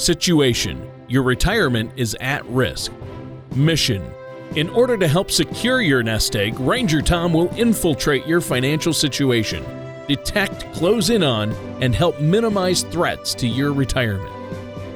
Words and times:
Situation 0.00 0.90
Your 1.08 1.22
retirement 1.22 1.92
is 1.94 2.16
at 2.22 2.42
risk. 2.46 2.90
Mission 3.54 4.02
In 4.56 4.70
order 4.70 4.96
to 4.96 5.06
help 5.06 5.30
secure 5.30 5.82
your 5.82 6.02
nest 6.02 6.34
egg, 6.36 6.58
Ranger 6.58 7.02
Tom 7.02 7.34
will 7.34 7.54
infiltrate 7.54 8.26
your 8.26 8.40
financial 8.40 8.94
situation, 8.94 9.62
detect, 10.08 10.72
close 10.72 11.10
in 11.10 11.22
on, 11.22 11.52
and 11.82 11.94
help 11.94 12.18
minimize 12.18 12.82
threats 12.84 13.34
to 13.34 13.46
your 13.46 13.74
retirement. 13.74 14.34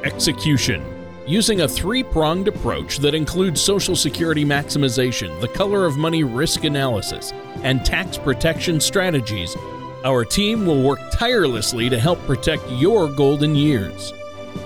Execution 0.05 0.83
Using 1.27 1.61
a 1.61 1.69
three 1.69 2.03
pronged 2.03 2.49
approach 2.49 2.97
that 3.01 3.15
includes 3.15 3.61
Social 3.61 3.97
Security 3.97 4.45
maximization, 4.47 5.39
the 5.43 5.49
color 5.49 5.85
of 5.85 5.99
money 5.99 6.25
risk 6.25 6.65
analysis, 6.65 7.31
and 7.63 7.85
tax 7.85 8.17
protection 8.17 8.81
strategies, 8.81 9.55
our 10.03 10.25
team 10.25 10.65
will 10.65 10.83
work 10.83 11.01
tirelessly 11.13 11.91
to 11.91 11.99
help 11.99 12.19
protect 12.21 12.63
your 12.71 13.09
golden 13.09 13.55
years. 13.55 14.15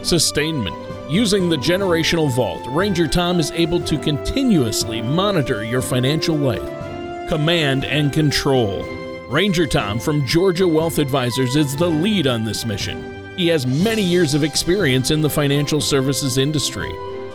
Sustainment 0.02 0.76
Using 1.08 1.48
the 1.48 1.56
generational 1.56 2.30
vault, 2.30 2.66
Ranger 2.66 3.08
Tom 3.08 3.40
is 3.40 3.50
able 3.52 3.80
to 3.80 3.96
continuously 3.96 5.00
monitor 5.00 5.64
your 5.64 5.80
financial 5.80 6.36
life. 6.36 6.60
Command 7.30 7.86
and 7.86 8.12
control. 8.12 8.84
Ranger 9.30 9.66
Tom 9.66 9.98
from 9.98 10.26
Georgia 10.26 10.68
Wealth 10.68 10.98
Advisors 10.98 11.56
is 11.56 11.74
the 11.74 11.86
lead 11.86 12.26
on 12.26 12.44
this 12.44 12.66
mission. 12.66 13.34
He 13.38 13.48
has 13.48 13.66
many 13.66 14.02
years 14.02 14.34
of 14.34 14.44
experience 14.44 15.10
in 15.10 15.22
the 15.22 15.30
financial 15.30 15.80
services 15.80 16.36
industry. 16.36 16.92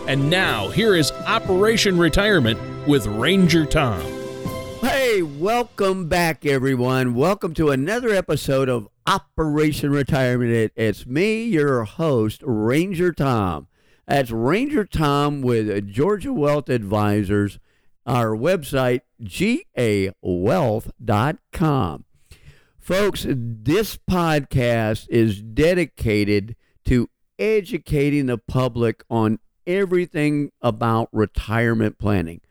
And 0.07 0.29
now, 0.29 0.67
here 0.67 0.93
is 0.93 1.11
Operation 1.25 1.97
Retirement 1.97 2.59
with 2.87 3.07
Ranger 3.07 3.65
Tom. 3.65 4.03
Hey, 4.81 5.23
welcome 5.23 6.07
back, 6.07 6.45
everyone. 6.45 7.15
Welcome 7.15 7.55
to 7.55 7.71
another 7.71 8.09
episode 8.09 8.69
of 8.69 8.87
Operation 9.05 9.91
Retirement. 9.91 10.71
It's 10.75 11.05
me, 11.05 11.43
your 11.43 11.83
host, 11.83 12.41
Ranger 12.45 13.11
Tom. 13.11 13.67
That's 14.07 14.31
Ranger 14.31 14.85
Tom 14.85 15.41
with 15.41 15.91
Georgia 15.91 16.31
Wealth 16.33 16.69
Advisors. 16.69 17.59
Our 18.05 18.35
website, 18.35 19.01
gawealth.com. 19.21 22.05
Folks, 22.79 23.25
this 23.29 23.97
podcast 24.09 25.07
is 25.09 25.41
dedicated 25.41 26.55
to 26.85 27.09
educating 27.39 28.25
the 28.25 28.37
public 28.37 29.03
on 29.09 29.39
everything 29.65 30.51
about 30.61 31.07
retirement 31.13 31.97
planning. 31.97 32.41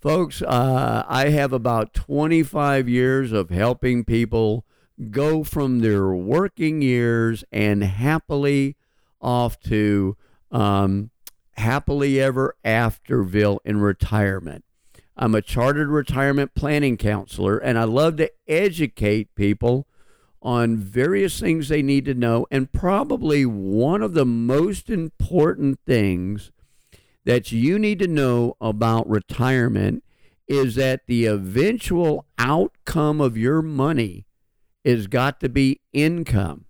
Folks, 0.00 0.42
uh, 0.42 1.04
I 1.08 1.30
have 1.30 1.52
about 1.52 1.94
25 1.94 2.88
years 2.88 3.32
of 3.32 3.50
helping 3.50 4.04
people 4.04 4.64
go 5.08 5.42
from 5.42 5.80
their 5.80 6.08
working 6.08 6.82
years 6.82 7.44
and 7.50 7.82
happily 7.82 8.76
off 9.20 9.58
to 9.60 10.16
um, 10.50 11.10
happily 11.52 12.20
ever 12.20 12.54
afterville 12.64 13.58
in 13.64 13.80
retirement. 13.80 14.64
I'm 15.16 15.34
a 15.34 15.42
chartered 15.42 15.88
retirement 15.88 16.54
planning 16.54 16.96
counselor, 16.96 17.58
and 17.58 17.78
I 17.78 17.84
love 17.84 18.16
to 18.16 18.30
educate 18.48 19.34
people 19.34 19.86
on 20.42 20.78
various 20.78 21.38
things 21.38 21.68
they 21.68 21.82
need 21.82 22.06
to 22.06 22.14
know. 22.14 22.46
And 22.50 22.72
probably 22.72 23.44
one 23.44 24.02
of 24.02 24.14
the 24.14 24.24
most 24.24 24.88
important 24.88 25.78
things 25.86 26.50
that 27.24 27.52
you 27.52 27.78
need 27.78 27.98
to 27.98 28.08
know 28.08 28.56
about 28.60 29.08
retirement 29.08 30.02
is 30.48 30.74
that 30.76 31.02
the 31.06 31.26
eventual 31.26 32.24
outcome 32.38 33.20
of 33.20 33.36
your 33.36 33.60
money 33.60 34.24
is 34.84 35.06
got 35.06 35.40
to 35.40 35.48
be 35.48 35.80
income. 35.92 36.64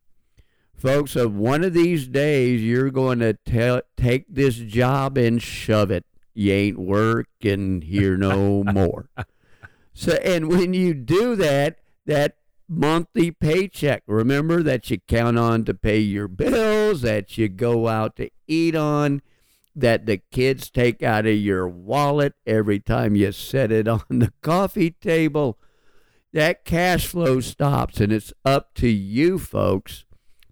Folks, 0.74 1.14
of 1.14 1.34
one 1.34 1.62
of 1.62 1.74
these 1.74 2.08
days, 2.08 2.62
you're 2.62 2.90
going 2.90 3.18
to 3.18 3.34
tell, 3.44 3.82
take 3.96 4.24
this 4.28 4.56
job 4.56 5.18
and 5.18 5.42
shove 5.42 5.90
it 5.90 6.04
you 6.34 6.52
ain't 6.52 6.78
working 6.78 7.82
here 7.82 8.16
no 8.16 8.64
more. 8.72 9.10
So, 9.92 10.12
and 10.24 10.48
when 10.48 10.74
you 10.74 10.94
do 10.94 11.36
that, 11.36 11.78
that 12.06 12.36
monthly 12.68 13.30
paycheck, 13.30 14.02
remember 14.06 14.62
that 14.62 14.90
you 14.90 14.98
count 15.06 15.38
on 15.38 15.64
to 15.64 15.74
pay 15.74 15.98
your 15.98 16.28
bills, 16.28 17.02
that 17.02 17.36
you 17.36 17.48
go 17.48 17.88
out 17.88 18.16
to 18.16 18.30
eat 18.46 18.74
on, 18.74 19.22
that 19.74 20.06
the 20.06 20.22
kids 20.30 20.70
take 20.70 21.02
out 21.02 21.26
of 21.26 21.36
your 21.36 21.68
wallet 21.68 22.34
every 22.46 22.80
time 22.80 23.16
you 23.16 23.32
set 23.32 23.70
it 23.70 23.88
on 23.88 24.02
the 24.08 24.32
coffee 24.40 24.92
table. 24.92 25.58
That 26.32 26.64
cash 26.64 27.06
flow 27.06 27.40
stops, 27.40 28.00
and 28.00 28.12
it's 28.12 28.32
up 28.44 28.74
to 28.74 28.88
you 28.88 29.38
folks 29.38 30.04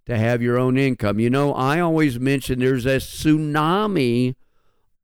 to 0.06 0.18
have 0.18 0.42
your 0.42 0.58
own 0.58 0.76
income. 0.76 1.20
You 1.20 1.30
know, 1.30 1.52
I 1.54 1.78
always 1.78 2.18
mention 2.18 2.58
there's 2.58 2.86
a 2.86 2.96
tsunami 2.96 4.34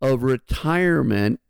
of 0.01 0.23
retirement 0.23 1.41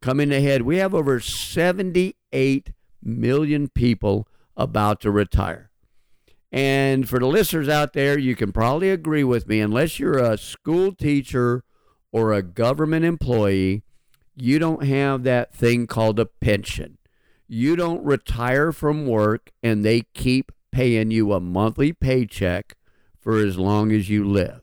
coming 0.00 0.30
ahead. 0.30 0.62
We 0.62 0.76
have 0.76 0.94
over 0.94 1.18
78 1.18 2.72
million 3.02 3.68
people 3.68 4.28
about 4.56 5.00
to 5.00 5.10
retire. 5.10 5.70
And 6.52 7.08
for 7.08 7.18
the 7.18 7.26
listeners 7.26 7.68
out 7.68 7.94
there, 7.94 8.18
you 8.18 8.36
can 8.36 8.52
probably 8.52 8.90
agree 8.90 9.24
with 9.24 9.48
me, 9.48 9.60
unless 9.60 9.98
you're 9.98 10.18
a 10.18 10.38
school 10.38 10.92
teacher 10.92 11.64
or 12.12 12.32
a 12.32 12.42
government 12.42 13.04
employee, 13.04 13.82
you 14.36 14.58
don't 14.58 14.84
have 14.84 15.24
that 15.24 15.52
thing 15.52 15.86
called 15.86 16.20
a 16.20 16.26
pension. 16.26 16.97
You 17.48 17.76
don't 17.76 18.04
retire 18.04 18.72
from 18.72 19.06
work 19.06 19.50
and 19.62 19.84
they 19.84 20.02
keep 20.14 20.52
paying 20.70 21.10
you 21.10 21.32
a 21.32 21.40
monthly 21.40 21.92
paycheck 21.92 22.76
for 23.18 23.38
as 23.38 23.58
long 23.58 23.90
as 23.90 24.08
you 24.08 24.24
live. 24.24 24.60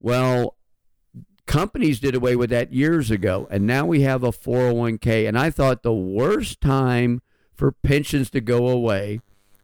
Well, 0.00 0.56
companies 1.46 2.00
did 2.00 2.14
away 2.14 2.34
with 2.34 2.50
that 2.50 2.72
years 2.72 3.10
ago, 3.10 3.46
and 3.50 3.66
now 3.66 3.86
we 3.86 4.00
have 4.00 4.24
a 4.24 4.32
401k. 4.32 5.28
And 5.28 5.38
I 5.38 5.50
thought 5.50 5.82
the 5.82 5.92
worst 5.92 6.60
time 6.60 7.20
for 7.54 7.72
pensions 7.72 8.30
to 8.30 8.40
go 8.40 8.68
away 8.68 9.20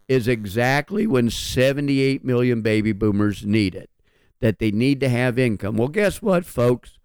is 0.07 0.29
exactly 0.29 1.07
when 1.07 1.31
78 1.31 2.25
million 2.25 2.63
baby 2.63 2.93
boomers 2.93 3.45
need 3.45 3.75
it, 3.75 3.91
that 4.41 4.59
they 4.59 4.71
need 4.71 5.01
to 5.01 5.09
have 5.09 5.39
income. 5.39 5.77
Well, 5.77 5.89
guess 5.89 6.23
what, 6.23 6.45
folks? 6.45 6.99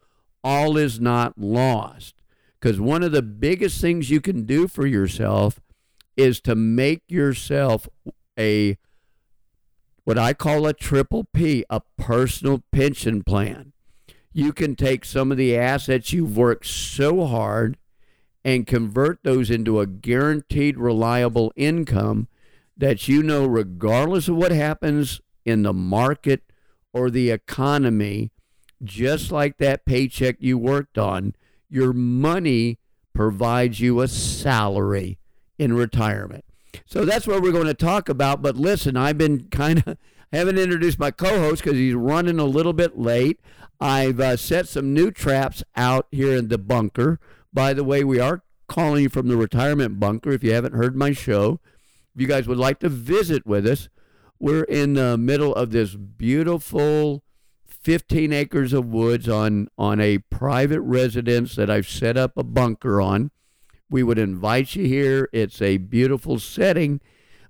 All 0.44 0.78
is 0.78 1.00
not 1.00 1.38
lost. 1.38 2.16
Because 2.64 2.80
one 2.80 3.04
of 3.04 3.12
the 3.12 3.22
biggest 3.22 3.82
things 3.82 4.10
you 4.10 4.22
can 4.22 4.46
do 4.46 4.70
for 4.70 4.88
yourself 4.88 5.60
is 6.16 6.40
to 6.40 6.56
make 6.56 7.02
yourself 7.10 7.90
a 8.40 8.78
what 10.06 10.18
I 10.18 10.34
call 10.34 10.66
a 10.66 10.72
triple 10.72 11.26
P, 11.26 11.66
a 11.70 11.82
personal 11.98 12.64
pension 12.72 13.22
plan. 13.22 13.74
You 14.32 14.54
can 14.54 14.78
take 14.78 15.04
some 15.04 15.30
of 15.30 15.38
the 15.38 15.58
assets 15.58 16.14
you've 16.14 16.38
worked 16.38 16.66
so 16.66 17.26
hard 17.26 17.78
and 18.46 18.66
convert 18.66 19.20
those 19.24 19.52
into 19.52 19.82
a 19.82 19.86
guaranteed, 19.86 20.78
reliable 20.78 21.52
income 21.58 22.30
that 22.78 23.10
you 23.10 23.24
know, 23.24 23.46
regardless 23.46 24.30
of 24.30 24.38
what 24.38 24.54
happens 24.54 25.20
in 25.44 25.64
the 25.64 25.74
market 25.74 26.44
or 26.94 27.10
the 27.10 27.30
economy, 27.30 28.32
just 28.82 29.34
like 29.34 29.58
that 29.58 29.86
paycheck 29.86 30.38
you 30.40 30.58
worked 30.58 30.98
on, 30.98 31.34
your 31.74 31.94
money 31.94 32.78
provides 33.14 33.80
you 33.80 34.00
a 34.02 34.08
salary 34.08 35.18
in 35.58 35.74
retirement. 35.74 36.46
So 36.86 37.06
that's 37.06 37.28
what 37.28 37.42
we're 37.42 37.52
going 37.52 37.66
to 37.66 37.74
talk 37.74 38.10
about. 38.10 38.42
But 38.42 38.56
listen, 38.56 38.96
I've 38.96 39.18
been 39.18 39.48
kind 39.50 39.84
of 39.86 39.98
haven't 40.32 40.58
introduced 40.58 41.00
my 41.00 41.12
co-host 41.12 41.64
because 41.64 41.78
he's 41.78 41.94
running 41.94 42.40
a 42.40 42.46
little 42.46 42.74
bit 42.74 42.98
late. 42.98 43.40
I've 43.80 44.20
uh, 44.20 44.38
set 44.38 44.68
some 44.68 44.94
new 44.94 45.12
traps 45.12 45.64
out 45.76 46.08
here 46.12 46.36
in 46.36 46.48
the 46.48 46.58
bunker. 46.58 47.20
By 47.52 47.74
the 47.74 47.84
way, 47.84 48.04
we 48.04 48.20
are 48.20 48.44
calling 48.68 49.04
you 49.04 49.10
from 49.10 49.28
the 49.28 49.38
retirement 49.38 50.00
bunker. 50.00 50.32
If 50.32 50.44
you 50.44 50.54
haven't 50.54 50.74
heard 50.74 50.96
my 50.96 51.12
show, 51.12 51.60
if 52.16 52.22
you 52.22 52.28
guys 52.28 52.48
would 52.48 52.58
like 52.58 52.80
to 52.80 52.90
visit 52.90 53.46
with 53.46 53.68
us, 53.68 53.90
we're 54.40 54.64
in 54.64 54.94
the 54.94 55.18
middle 55.18 55.54
of 55.54 55.72
this 55.72 55.96
beautiful 55.96 57.24
15 57.84 58.34
acres 58.34 58.74
of 58.74 58.86
woods 58.86 59.28
on 59.28 59.68
on 59.78 60.00
a 60.00 60.20
private 60.20 60.82
residence 60.82 61.56
that 61.56 61.70
I've 61.70 61.88
set 61.88 62.18
up 62.18 62.34
a 62.38 62.44
bunker 62.44 63.02
on. 63.02 63.32
We 63.90 64.04
would 64.04 64.18
invite 64.18 64.76
you 64.76 64.86
here. 64.86 65.30
It's 65.32 65.62
a 65.62 65.78
beautiful 65.78 66.40
setting 66.40 67.02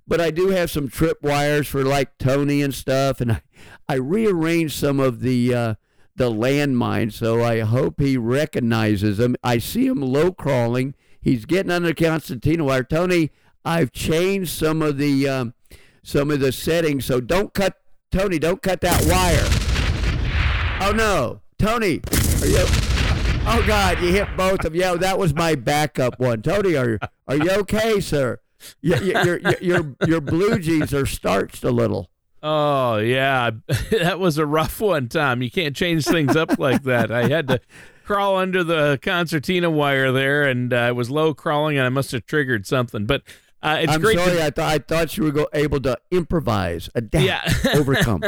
but 0.06 0.20
I 0.20 0.30
do 0.30 0.48
have 0.48 0.70
some 0.70 0.88
trip 0.88 1.22
wires 1.22 1.66
for 1.66 1.82
like 1.82 2.18
Tony 2.18 2.62
and 2.62 2.74
stuff, 2.74 3.20
and 3.20 3.32
I, 3.32 3.42
I 3.88 3.94
rearranged 3.94 4.74
some 4.74 5.00
of 5.00 5.20
the 5.20 5.54
uh, 5.54 5.74
the 6.16 6.30
landmines, 6.30 7.14
so 7.14 7.42
I 7.42 7.60
hope 7.60 8.00
he 8.00 8.16
recognizes 8.16 9.18
them. 9.18 9.36
I 9.42 9.58
see 9.58 9.86
him 9.86 10.00
low 10.00 10.32
crawling. 10.32 10.94
He's 11.20 11.46
getting 11.46 11.72
under 11.72 11.94
concertina 11.94 12.64
wire. 12.64 12.84
Tony, 12.84 13.30
I've 13.64 13.92
changed 13.92 14.50
some 14.50 14.82
of 14.82 14.98
the 14.98 15.28
um, 15.28 15.54
some 16.02 16.30
of 16.30 16.40
the 16.40 16.52
settings, 16.52 17.04
so 17.06 17.20
don't 17.20 17.54
cut 17.54 17.76
Tony. 18.10 18.38
Don't 18.38 18.62
cut 18.62 18.80
that 18.82 19.04
wire. 19.06 19.73
Oh 20.80 20.92
no, 20.94 21.40
Tony, 21.58 22.00
are 22.42 22.46
you? 22.46 22.64
Oh 23.46 23.62
God, 23.66 24.00
you 24.00 24.08
hit 24.10 24.28
both 24.36 24.64
of. 24.64 24.74
Yeah, 24.74 24.94
that 24.94 25.18
was 25.18 25.34
my 25.34 25.54
backup 25.54 26.18
one. 26.18 26.42
Tony, 26.42 26.76
are 26.76 26.90
you 26.90 26.98
are 27.26 27.36
you 27.36 27.50
okay, 27.50 28.00
sir? 28.00 28.40
your, 28.80 29.02
your, 29.02 29.40
your, 29.60 29.96
your 30.06 30.20
blue 30.20 30.58
jeans 30.58 30.94
are 30.94 31.06
starched 31.06 31.64
a 31.64 31.70
little. 31.70 32.10
Oh 32.42 32.98
yeah, 32.98 33.50
that 33.90 34.18
was 34.18 34.36
a 34.36 34.44
rough 34.44 34.80
one, 34.80 35.08
Tom. 35.08 35.42
You 35.42 35.50
can't 35.50 35.74
change 35.74 36.04
things 36.04 36.36
up 36.36 36.58
like 36.58 36.82
that. 36.82 37.10
I 37.10 37.28
had 37.28 37.48
to 37.48 37.60
crawl 38.04 38.36
under 38.36 38.62
the 38.62 38.98
concertina 39.00 39.70
wire 39.70 40.12
there, 40.12 40.42
and 40.42 40.72
uh, 40.72 40.76
I 40.76 40.92
was 40.92 41.10
low 41.10 41.32
crawling, 41.32 41.78
and 41.78 41.86
I 41.86 41.90
must 41.90 42.12
have 42.12 42.26
triggered 42.26 42.66
something. 42.66 43.06
But 43.06 43.22
uh, 43.64 43.78
it's 43.80 43.92
I'm 43.92 44.00
great. 44.00 44.18
sorry. 44.18 44.32
to- 44.36 44.44
I, 44.46 44.50
th- 44.50 44.58
I 44.66 44.78
thought 44.78 45.16
you 45.16 45.24
were 45.24 45.30
go- 45.32 45.48
able 45.54 45.80
to 45.80 45.96
improvise, 46.10 46.88
adapt, 46.94 47.24
Yeah. 47.24 47.72
overcome. 47.74 48.22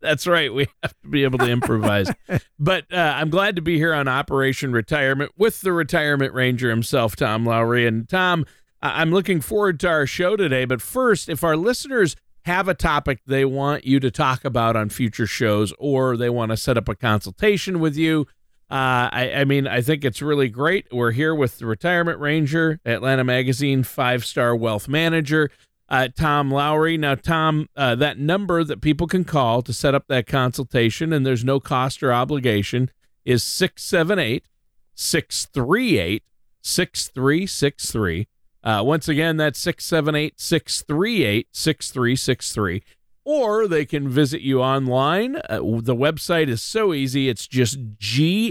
That's 0.00 0.26
right. 0.26 0.52
We 0.52 0.66
have 0.82 0.94
to 1.02 1.08
be 1.08 1.24
able 1.24 1.38
to 1.38 1.48
improvise. 1.50 2.08
but 2.58 2.84
uh, 2.92 2.96
I'm 3.16 3.30
glad 3.30 3.56
to 3.56 3.62
be 3.62 3.76
here 3.76 3.92
on 3.94 4.08
Operation 4.08 4.72
Retirement 4.72 5.32
with 5.36 5.60
the 5.60 5.72
Retirement 5.72 6.32
Ranger 6.34 6.70
himself, 6.70 7.14
Tom 7.16 7.44
Lowry. 7.46 7.86
And 7.86 8.08
Tom, 8.08 8.46
I- 8.82 9.00
I'm 9.02 9.10
looking 9.12 9.40
forward 9.40 9.78
to 9.80 9.88
our 9.88 10.06
show 10.06 10.36
today. 10.36 10.64
But 10.64 10.80
first, 10.82 11.28
if 11.28 11.44
our 11.44 11.56
listeners 11.56 12.16
have 12.46 12.68
a 12.68 12.74
topic 12.74 13.20
they 13.26 13.44
want 13.44 13.86
you 13.86 13.98
to 14.00 14.10
talk 14.10 14.44
about 14.44 14.76
on 14.76 14.88
future 14.90 15.26
shows, 15.26 15.72
or 15.78 16.16
they 16.16 16.28
want 16.28 16.50
to 16.50 16.56
set 16.56 16.76
up 16.76 16.88
a 16.88 16.94
consultation 16.94 17.80
with 17.80 17.96
you, 17.96 18.26
uh, 18.70 19.12
I, 19.12 19.32
I 19.36 19.44
mean, 19.44 19.66
I 19.66 19.82
think 19.82 20.04
it's 20.04 20.22
really 20.22 20.48
great. 20.48 20.86
We're 20.90 21.12
here 21.12 21.34
with 21.34 21.58
the 21.58 21.66
Retirement 21.66 22.18
Ranger, 22.18 22.80
Atlanta 22.84 23.22
Magazine 23.22 23.82
five 23.82 24.24
star 24.24 24.56
wealth 24.56 24.88
manager, 24.88 25.50
uh, 25.88 26.08
Tom 26.16 26.50
Lowry. 26.50 26.96
Now, 26.96 27.14
Tom, 27.14 27.68
uh, 27.76 27.94
that 27.96 28.18
number 28.18 28.64
that 28.64 28.80
people 28.80 29.06
can 29.06 29.24
call 29.24 29.60
to 29.62 29.72
set 29.72 29.94
up 29.94 30.06
that 30.08 30.26
consultation, 30.26 31.12
and 31.12 31.26
there's 31.26 31.44
no 31.44 31.60
cost 31.60 32.02
or 32.02 32.12
obligation, 32.12 32.90
is 33.24 33.42
678 33.44 34.46
638 34.94 36.22
6363. 36.62 38.28
Uh, 38.62 38.82
once 38.82 39.08
again, 39.08 39.36
that's 39.36 39.58
678 39.58 40.40
638 40.40 41.48
6363 41.52 42.82
or 43.24 43.66
they 43.66 43.84
can 43.84 44.08
visit 44.08 44.40
you 44.42 44.60
online. 44.62 45.36
Uh, 45.36 45.58
the 45.80 45.96
website 45.96 46.48
is 46.48 46.60
so 46.62 46.92
easy. 46.92 47.28
It's 47.28 47.46
just 47.46 47.96
gawealth.com. 47.96 48.48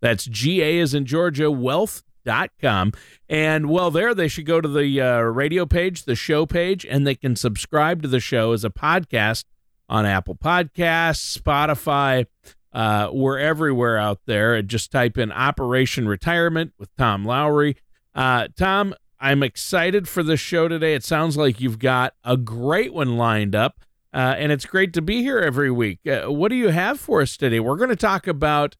That's 0.00 0.24
GA 0.26 0.78
as 0.78 0.94
in 0.94 1.06
Georgia, 1.06 1.50
wealth.com. 1.50 2.92
And 3.28 3.68
well, 3.68 3.90
there 3.90 4.14
they 4.14 4.28
should 4.28 4.46
go 4.46 4.60
to 4.60 4.68
the 4.68 5.00
uh, 5.00 5.20
radio 5.20 5.66
page, 5.66 6.04
the 6.04 6.14
show 6.14 6.46
page, 6.46 6.86
and 6.86 7.06
they 7.06 7.14
can 7.14 7.34
subscribe 7.34 8.02
to 8.02 8.08
the 8.08 8.20
show 8.20 8.52
as 8.52 8.64
a 8.64 8.70
podcast 8.70 9.44
on 9.88 10.06
Apple 10.06 10.36
Podcasts, 10.36 11.38
Spotify. 11.38 12.26
Uh, 12.72 13.08
we're 13.12 13.38
everywhere 13.38 13.96
out 13.96 14.20
there. 14.26 14.60
Just 14.62 14.92
type 14.92 15.16
in 15.16 15.32
Operation 15.32 16.06
Retirement 16.06 16.72
with 16.78 16.94
Tom 16.96 17.24
Lowry. 17.24 17.76
Uh, 18.14 18.48
Tom, 18.56 18.94
I'm 19.20 19.42
excited 19.42 20.08
for 20.08 20.22
the 20.22 20.36
show 20.36 20.68
today. 20.68 20.94
It 20.94 21.04
sounds 21.04 21.36
like 21.36 21.60
you've 21.60 21.78
got 21.78 22.14
a 22.24 22.36
great 22.36 22.92
one 22.92 23.16
lined 23.16 23.54
up, 23.54 23.80
uh, 24.12 24.34
and 24.36 24.52
it's 24.52 24.66
great 24.66 24.92
to 24.94 25.02
be 25.02 25.22
here 25.22 25.38
every 25.38 25.70
week. 25.70 26.00
Uh, 26.06 26.30
what 26.30 26.48
do 26.48 26.54
you 26.54 26.68
have 26.68 27.00
for 27.00 27.22
us 27.22 27.36
today? 27.36 27.60
We're 27.60 27.76
going 27.76 27.90
to 27.90 27.96
talk 27.96 28.26
about 28.26 28.76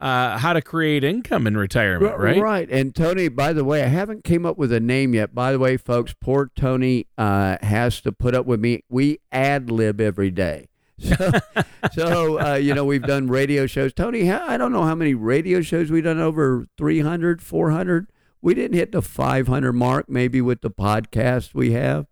uh, 0.00 0.38
how 0.38 0.52
to 0.52 0.62
create 0.62 1.04
income 1.04 1.46
in 1.46 1.56
retirement, 1.56 2.16
right? 2.18 2.40
Right. 2.40 2.70
And 2.70 2.94
Tony, 2.94 3.28
by 3.28 3.52
the 3.52 3.64
way, 3.64 3.82
I 3.82 3.88
haven't 3.88 4.24
came 4.24 4.46
up 4.46 4.56
with 4.56 4.72
a 4.72 4.80
name 4.80 5.12
yet. 5.14 5.34
By 5.34 5.52
the 5.52 5.58
way, 5.58 5.76
folks, 5.76 6.14
poor 6.18 6.50
Tony 6.56 7.06
uh, 7.18 7.58
has 7.60 8.00
to 8.02 8.12
put 8.12 8.34
up 8.34 8.46
with 8.46 8.60
me. 8.60 8.82
We 8.88 9.20
ad 9.30 9.70
lib 9.70 10.00
every 10.00 10.30
day. 10.30 10.68
So, 11.02 11.30
so 11.92 12.40
uh, 12.40 12.54
you 12.56 12.74
know, 12.74 12.84
we've 12.84 13.02
done 13.02 13.28
radio 13.28 13.66
shows. 13.66 13.94
Tony, 13.94 14.30
I 14.30 14.58
don't 14.58 14.70
know 14.70 14.82
how 14.82 14.94
many 14.94 15.14
radio 15.14 15.62
shows 15.62 15.90
we've 15.90 16.04
done 16.04 16.20
over 16.20 16.66
300, 16.76 17.40
400. 17.40 18.06
We 18.42 18.54
didn't 18.54 18.76
hit 18.76 18.92
the 18.92 19.02
500 19.02 19.72
mark, 19.72 20.08
maybe 20.08 20.40
with 20.40 20.62
the 20.62 20.70
podcast 20.70 21.54
we 21.54 21.72
have. 21.72 22.06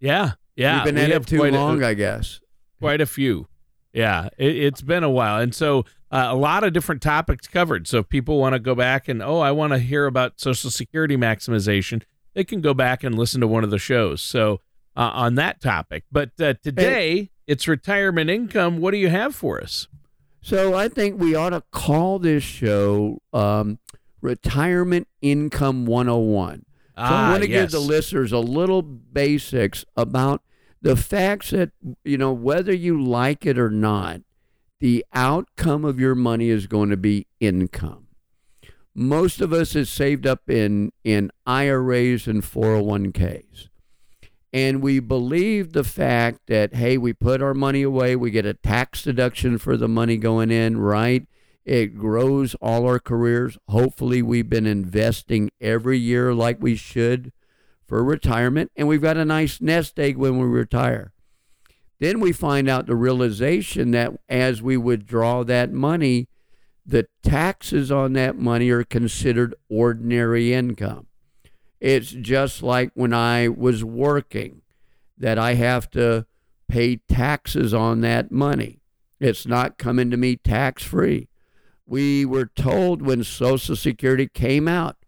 Yeah, 0.00 0.32
yeah. 0.56 0.76
we've 0.76 0.84
been 0.84 0.94
we 0.96 1.00
at 1.02 1.10
it 1.10 1.26
too 1.26 1.42
long, 1.42 1.82
I 1.82 1.94
guess. 1.94 2.40
quite 2.80 3.00
a 3.00 3.06
few. 3.06 3.48
Yeah, 3.92 4.28
it, 4.36 4.56
it's 4.56 4.82
been 4.82 5.02
a 5.02 5.10
while, 5.10 5.40
and 5.40 5.54
so 5.54 5.84
uh, 6.10 6.26
a 6.28 6.36
lot 6.36 6.64
of 6.64 6.72
different 6.72 7.02
topics 7.02 7.48
covered. 7.48 7.88
So 7.88 7.98
if 7.98 8.08
people 8.08 8.38
want 8.38 8.54
to 8.54 8.58
go 8.58 8.74
back 8.74 9.08
and 9.08 9.22
oh, 9.22 9.40
I 9.40 9.50
want 9.52 9.72
to 9.72 9.78
hear 9.78 10.06
about 10.06 10.40
Social 10.40 10.70
Security 10.70 11.16
maximization, 11.16 12.02
they 12.34 12.44
can 12.44 12.60
go 12.60 12.74
back 12.74 13.02
and 13.02 13.18
listen 13.18 13.40
to 13.40 13.46
one 13.46 13.64
of 13.64 13.70
the 13.70 13.78
shows. 13.78 14.22
So 14.22 14.60
uh, 14.96 15.10
on 15.14 15.34
that 15.36 15.60
topic, 15.60 16.04
but 16.12 16.30
uh, 16.40 16.54
today 16.62 17.30
it's 17.46 17.66
retirement 17.66 18.30
income. 18.30 18.78
What 18.78 18.92
do 18.92 18.98
you 18.98 19.08
have 19.08 19.34
for 19.34 19.60
us? 19.60 19.88
So 20.40 20.74
I 20.74 20.88
think 20.88 21.20
we 21.20 21.34
ought 21.34 21.50
to 21.50 21.62
call 21.72 22.18
this 22.18 22.42
show 22.42 23.20
um, 23.32 23.78
Retirement 24.20 25.08
Income 25.20 25.86
101. 25.86 26.64
So 26.96 27.04
I 27.04 27.06
ah, 27.06 27.30
want 27.30 27.42
to 27.42 27.48
give 27.48 27.70
the 27.70 27.78
listeners 27.78 28.32
a 28.32 28.38
little 28.38 28.82
basics 28.82 29.84
about 29.96 30.42
the 30.82 30.96
facts 30.96 31.50
that, 31.50 31.70
you 32.04 32.18
know, 32.18 32.32
whether 32.32 32.72
you 32.72 33.00
like 33.00 33.46
it 33.46 33.58
or 33.58 33.70
not, 33.70 34.20
the 34.80 35.04
outcome 35.12 35.84
of 35.84 36.00
your 36.00 36.14
money 36.14 36.50
is 36.50 36.66
going 36.66 36.90
to 36.90 36.96
be 36.96 37.26
income. 37.40 38.08
Most 38.94 39.40
of 39.40 39.52
us 39.52 39.76
is 39.76 39.88
saved 39.88 40.26
up 40.26 40.50
in, 40.50 40.92
in 41.04 41.30
IRAs 41.46 42.26
and 42.26 42.42
401ks. 42.42 43.68
And 44.52 44.82
we 44.82 44.98
believe 44.98 45.72
the 45.72 45.84
fact 45.84 46.46
that, 46.46 46.74
hey, 46.74 46.96
we 46.96 47.12
put 47.12 47.42
our 47.42 47.54
money 47.54 47.82
away, 47.82 48.16
we 48.16 48.30
get 48.30 48.46
a 48.46 48.54
tax 48.54 49.02
deduction 49.02 49.58
for 49.58 49.76
the 49.76 49.88
money 49.88 50.16
going 50.16 50.50
in, 50.50 50.78
right? 50.78 51.26
It 51.64 51.96
grows 51.96 52.54
all 52.56 52.86
our 52.86 52.98
careers. 52.98 53.58
Hopefully, 53.68 54.22
we've 54.22 54.48
been 54.48 54.66
investing 54.66 55.50
every 55.60 55.98
year 55.98 56.32
like 56.32 56.58
we 56.60 56.76
should 56.76 57.32
for 57.86 58.02
retirement, 58.04 58.70
and 58.76 58.88
we've 58.88 59.02
got 59.02 59.16
a 59.16 59.24
nice 59.24 59.60
nest 59.60 59.98
egg 59.98 60.16
when 60.16 60.38
we 60.38 60.46
retire. 60.46 61.12
Then 62.00 62.20
we 62.20 62.32
find 62.32 62.68
out 62.68 62.86
the 62.86 62.96
realization 62.96 63.90
that 63.90 64.12
as 64.28 64.62
we 64.62 64.76
withdraw 64.76 65.42
that 65.44 65.72
money, 65.72 66.28
the 66.86 67.06
taxes 67.22 67.90
on 67.90 68.14
that 68.14 68.36
money 68.38 68.70
are 68.70 68.84
considered 68.84 69.54
ordinary 69.68 70.54
income. 70.54 71.06
It's 71.80 72.10
just 72.10 72.62
like 72.62 72.90
when 72.94 73.12
I 73.12 73.48
was 73.48 73.84
working 73.84 74.62
that 75.16 75.38
I 75.38 75.54
have 75.54 75.90
to 75.90 76.26
pay 76.68 76.96
taxes 76.96 77.74
on 77.74 78.00
that 78.02 78.30
money. 78.30 78.80
It's 79.20 79.46
not 79.46 79.78
coming 79.78 80.10
to 80.10 80.16
me 80.16 80.36
tax 80.36 80.82
free. 80.82 81.27
We 81.88 82.26
were 82.26 82.44
told 82.44 83.00
when 83.00 83.24
Social 83.24 83.74
Security 83.74 84.28
came 84.28 84.68
out, 84.68 84.98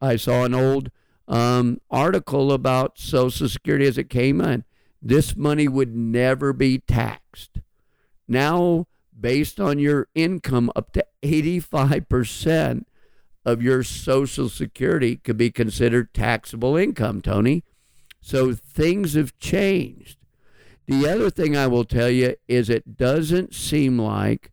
I 0.00 0.16
saw 0.16 0.44
an 0.44 0.54
old 0.54 0.90
um, 1.28 1.82
article 1.90 2.50
about 2.50 2.98
Social 2.98 3.46
Security 3.46 3.86
as 3.86 3.98
it 3.98 4.08
came 4.08 4.40
in. 4.40 4.64
This 5.02 5.36
money 5.36 5.68
would 5.68 5.94
never 5.94 6.54
be 6.54 6.78
taxed. 6.78 7.60
Now, 8.26 8.86
based 9.18 9.60
on 9.60 9.78
your 9.78 10.08
income, 10.14 10.72
up 10.74 10.92
to 10.94 11.04
85% 11.22 12.84
of 13.44 13.60
your 13.60 13.82
Social 13.82 14.48
Security 14.48 15.16
could 15.16 15.36
be 15.36 15.50
considered 15.50 16.14
taxable 16.14 16.74
income, 16.74 17.20
Tony. 17.20 17.64
So 18.22 18.54
things 18.54 19.12
have 19.12 19.38
changed. 19.38 20.16
The 20.86 21.06
other 21.06 21.28
thing 21.28 21.54
I 21.54 21.66
will 21.66 21.84
tell 21.84 22.08
you 22.08 22.36
is 22.48 22.70
it 22.70 22.96
doesn't 22.96 23.54
seem 23.54 23.98
like 23.98 24.49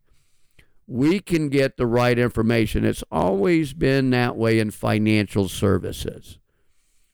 we 0.88 1.20
can 1.20 1.50
get 1.50 1.76
the 1.76 1.86
right 1.86 2.18
information. 2.18 2.84
It's 2.84 3.04
always 3.12 3.74
been 3.74 4.08
that 4.10 4.36
way 4.36 4.58
in 4.58 4.70
financial 4.70 5.46
services. 5.46 6.38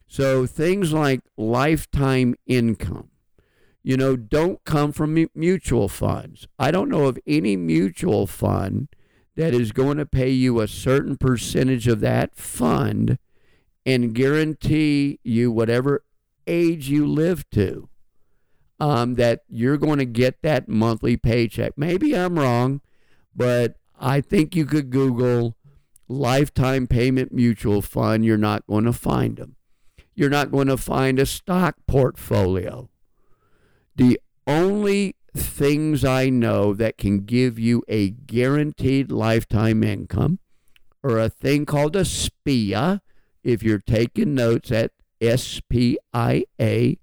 So 0.07 0.47
things 0.47 0.93
like 0.93 1.23
lifetime 1.37 2.37
income, 2.47 3.11
you 3.83 3.97
know, 3.97 4.15
don't 4.15 4.63
come 4.65 4.93
from 4.93 5.27
mutual 5.35 5.89
funds. 5.89 6.47
I 6.57 6.71
don't 6.71 6.89
know 6.89 7.07
of 7.07 7.19
any 7.27 7.57
mutual 7.57 8.29
fund 8.29 8.89
that 9.35 9.53
is 9.53 9.73
going 9.73 9.97
to 9.97 10.07
pay 10.07 10.31
you 10.31 10.61
a 10.61 10.69
certain 10.69 11.17
percentage 11.17 11.89
of 11.89 11.99
that 11.99 12.37
fund 12.37 13.19
and 13.85 14.15
guarantee 14.15 15.19
you 15.25 15.51
whatever 15.51 16.05
age 16.47 16.89
you 16.89 17.09
live 17.09 17.51
to 17.51 17.89
um, 18.79 19.15
that 19.15 19.41
you're 19.49 19.79
going 19.79 19.99
to 19.99 20.05
get 20.05 20.43
that 20.43 20.69
monthly 20.69 21.17
paycheck. 21.17 21.73
Maybe 21.77 22.17
I'm 22.17 22.39
wrong, 22.39 22.81
but 23.35 23.77
I 23.99 24.21
think 24.21 24.55
you 24.55 24.67
could 24.67 24.91
Google 24.91 25.57
lifetime 26.09 26.87
payment 26.87 27.33
mutual 27.33 27.83
fund. 27.83 28.25
You're 28.25 28.37
not 28.37 28.67
going 28.67 28.85
to 28.85 28.93
find 28.93 29.37
them. 29.37 29.57
You're 30.15 30.31
not 30.31 30.51
going 30.51 30.69
to 30.69 30.77
find 30.77 31.19
a 31.19 31.27
stock 31.27 31.77
portfolio. 31.87 32.89
The 33.97 34.21
only 34.47 35.17
things 35.37 36.05
I 36.05 36.29
know 36.29 36.75
that 36.75 36.99
can 36.99 37.25
give 37.25 37.59
you 37.59 37.83
a 37.89 38.11
guaranteed 38.11 39.11
lifetime 39.11 39.83
income 39.83 40.39
are 41.03 41.19
a 41.19 41.29
thing 41.29 41.67
called 41.67 41.97
a 41.97 42.05
SPIA. 42.05 43.01
If 43.43 43.63
you're 43.63 43.79
taking 43.79 44.35
notes 44.35 44.71
at 44.71 44.93
SPIA, 45.21 46.97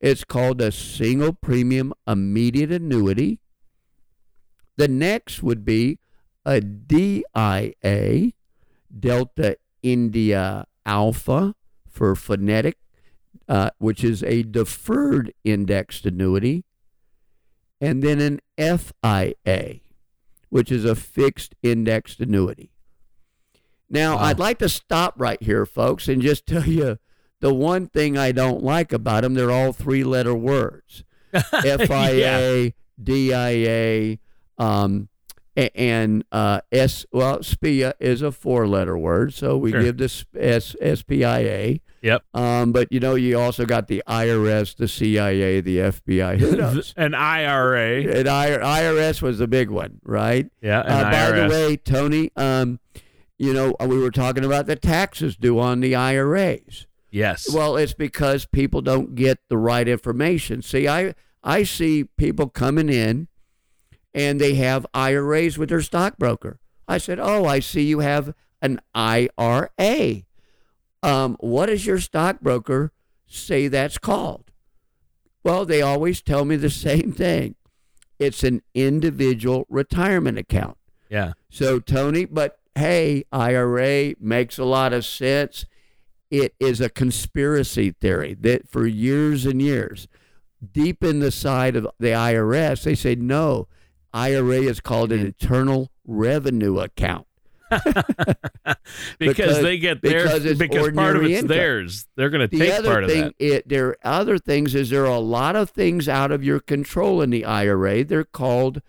it's 0.00 0.24
called 0.24 0.60
a 0.60 0.72
single 0.72 1.32
premium 1.32 1.92
immediate 2.06 2.72
annuity. 2.72 3.40
The 4.76 4.88
next 4.88 5.42
would 5.42 5.64
be 5.64 5.98
a 6.44 6.60
DIA, 6.60 8.32
Delta 8.98 9.56
India 9.82 10.66
Alpha 10.86 11.54
for 11.88 12.14
phonetic 12.14 12.78
uh, 13.48 13.70
which 13.78 14.02
is 14.02 14.22
a 14.22 14.42
deferred 14.42 15.32
indexed 15.44 16.06
annuity, 16.06 16.64
and 17.80 18.02
then 18.02 18.20
an 18.20 18.40
FIA, 18.56 19.80
which 20.48 20.72
is 20.72 20.84
a 20.84 20.94
fixed 20.94 21.54
indexed 21.62 22.20
annuity. 22.20 22.70
Now, 23.90 24.16
Wow. 24.16 24.22
I'd 24.24 24.38
like 24.38 24.58
to 24.60 24.68
stop 24.68 25.14
right 25.18 25.42
here, 25.42 25.66
folks, 25.66 26.08
and 26.08 26.22
just 26.22 26.46
tell 26.46 26.66
you 26.66 26.98
the 27.40 27.52
one 27.52 27.86
thing 27.88 28.16
I 28.16 28.32
don't 28.32 28.62
like 28.62 28.92
about 28.92 29.22
them. 29.22 29.34
They're 29.34 29.50
all 29.50 29.72
three 29.72 30.04
letter 30.04 30.34
words 30.34 31.04
FIA, 31.62 32.72
DIA, 33.02 34.18
um, 34.58 35.08
and 35.56 36.24
uh, 36.32 36.60
S. 36.72 37.06
Well, 37.12 37.42
SPIA 37.42 37.94
is 38.00 38.22
a 38.22 38.32
four 38.32 38.66
letter 38.66 38.98
word, 38.98 39.32
so 39.34 39.56
we 39.56 39.70
Sure. 39.70 39.82
give 39.82 39.96
this 39.98 40.24
S, 40.36 40.74
SPIA. 40.82 41.80
Yep. 42.02 42.22
Um, 42.34 42.72
but 42.72 42.92
you 42.92 43.00
know, 43.00 43.14
you 43.14 43.38
also 43.38 43.64
got 43.64 43.86
the 43.88 44.02
IRS, 44.06 44.76
the 44.76 44.88
CIA, 44.88 45.60
the 45.60 45.78
FBI. 45.78 46.38
Who 46.38 46.56
knows? 46.56 46.92
An 46.96 47.14
IRA. 47.14 48.02
and 48.18 48.28
I, 48.28 48.50
IRS 48.82 49.22
was 49.22 49.38
the 49.38 49.46
big 49.46 49.70
one, 49.70 50.00
right? 50.04 50.50
Yeah, 50.60 50.80
an 50.80 51.06
Uh, 51.06 51.10
by 51.10 51.30
the 51.40 51.48
way, 51.48 51.76
Tony, 51.76 52.30
um, 52.36 52.78
you 53.38 53.54
know, 53.54 53.74
we 53.86 53.98
were 53.98 54.10
talking 54.10 54.44
about 54.44 54.66
the 54.66 54.76
taxes 54.76 55.36
due 55.36 55.58
on 55.60 55.80
the 55.80 55.94
IRAs. 55.94 56.86
yes. 57.10 57.46
Well, 57.54 57.76
it's 57.76 57.94
because 57.94 58.44
people 58.44 58.80
don't 58.82 59.14
get 59.14 59.38
the 59.48 59.56
right 59.56 59.86
information. 59.88 60.62
See, 60.62 60.86
I 60.88 61.14
I 61.44 61.62
see 61.62 62.04
people 62.04 62.48
coming 62.48 62.88
in 62.88 63.28
and 64.14 64.40
they 64.40 64.54
have 64.54 64.86
IRAs 64.94 65.58
with 65.58 65.68
their 65.70 65.82
stockbroker. 65.82 66.58
I 66.86 66.98
said, 66.98 67.18
"Oh, 67.18 67.44
I 67.46 67.60
see 67.60 67.82
you 67.82 68.00
have 68.00 68.34
an 68.62 68.80
IRA. 68.94 70.22
Um, 71.02 71.36
what 71.40 71.66
does 71.66 71.84
your 71.86 71.98
stockbroker 71.98 72.92
say 73.26 73.68
that's 73.68 73.98
called?" 73.98 74.50
Well, 75.42 75.66
they 75.66 75.82
always 75.82 76.22
tell 76.22 76.44
me 76.44 76.56
the 76.56 76.70
same 76.88 77.12
thing. 77.12 77.56
It's 78.18 78.44
an 78.44 78.62
individual 78.74 79.66
retirement 79.68 80.38
account. 80.38 80.78
yeah. 81.10 81.32
So, 81.50 81.80
Tony, 81.80 82.24
but 82.24 82.58
hey, 82.74 83.24
IRA 83.32 84.14
makes 84.20 84.58
a 84.58 84.64
lot 84.64 84.92
of 84.92 85.04
sense. 85.04 85.66
It 86.30 86.54
is 86.58 86.80
a 86.80 86.88
conspiracy 86.88 87.90
theory 88.00 88.34
that 88.40 88.68
for 88.68 88.86
years 88.86 89.46
and 89.46 89.60
years, 89.62 90.08
deep 90.72 91.04
in 91.04 91.20
the 91.20 91.30
side 91.30 91.76
of 91.76 91.86
the 91.98 92.08
IRS, 92.08 92.82
they 92.84 92.94
say 92.94 93.14
no, 93.14 93.68
IRA 94.14 94.62
is 94.62 94.80
called 94.80 95.12
an 95.12 95.18
mm. 95.20 95.26
internal 95.26 95.90
revenue 96.06 96.78
account. 96.78 97.26
because, 97.68 98.76
Because- 99.18 99.62
they 99.62 99.78
get 99.78 100.00
theirs 100.00 100.24
because 100.24 100.44
it's 100.44 100.58
because 100.58 100.92
part 100.92 101.16
of 101.16 101.24
it's 101.24 101.32
income. 101.32 101.48
theirs. 101.48 102.06
They're 102.16 102.30
going 102.30 102.48
to 102.48 102.56
The 102.56 102.64
take 102.64 102.84
part 102.84 103.04
of 103.04 103.10
thing, 103.10 103.22
that. 103.24 103.34
it, 103.38 103.68
there 103.68 103.88
are 103.88 103.96
other 104.04 104.38
things. 104.38 104.74
Is 104.74 104.90
there 104.90 105.02
are 105.04 105.16
a 105.16 105.18
lot 105.18 105.56
of 105.56 105.70
things 105.70 106.08
out 106.08 106.30
of 106.30 106.44
your 106.44 106.60
control 106.60 107.20
in 107.20 107.30
the 107.30 107.44
IRA? 107.44 108.04
They're 108.04 108.24
called 108.24 108.80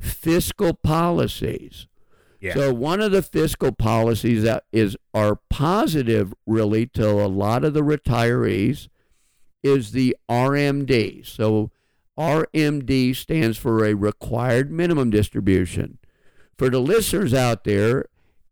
fiscal 0.00 0.72
policies. 0.72 1.86
Yeah. 2.40 2.54
So 2.54 2.72
one 2.72 3.02
of 3.02 3.12
the 3.12 3.20
fiscal 3.20 3.72
policies 3.72 4.42
that 4.44 4.64
is 4.72 4.96
are 5.12 5.40
positive 5.50 6.32
really 6.46 6.86
to 6.86 7.06
a 7.06 7.28
lot 7.28 7.64
of 7.64 7.74
the 7.74 7.82
retirees 7.82 8.88
is 9.62 9.92
the 9.92 10.16
RMD. 10.30 11.26
So 11.26 11.70
RMD 12.18 13.14
stands 13.16 13.56
for 13.56 13.84
a 13.84 13.94
required 13.94 14.70
minimum 14.70 15.10
distribution. 15.10 15.98
For 16.58 16.68
the 16.68 16.80
listeners 16.80 17.32
out 17.32 17.64
there, 17.64 18.06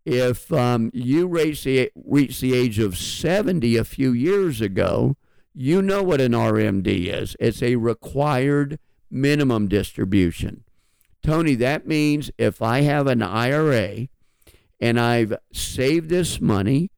if 0.04 0.50
um, 0.52 0.90
you 0.94 1.26
reach 1.26 1.64
the, 1.64 1.90
reach 1.94 2.40
the 2.40 2.54
age 2.54 2.78
of 2.78 2.96
70 2.96 3.76
a 3.76 3.84
few 3.84 4.12
years 4.12 4.60
ago, 4.60 5.16
you 5.54 5.82
know 5.82 6.02
what 6.02 6.20
an 6.20 6.32
RMD 6.32 7.12
is. 7.12 7.36
It's 7.38 7.62
a 7.62 7.76
required 7.76 8.78
minimum 9.10 9.68
distribution. 9.68 10.64
Tony, 11.22 11.54
that 11.56 11.86
means 11.86 12.30
if 12.38 12.62
I 12.62 12.82
have 12.82 13.06
an 13.06 13.22
IRA 13.22 14.08
and 14.80 14.98
I've 14.98 15.34
saved 15.52 16.08
this 16.08 16.40
money 16.40 16.90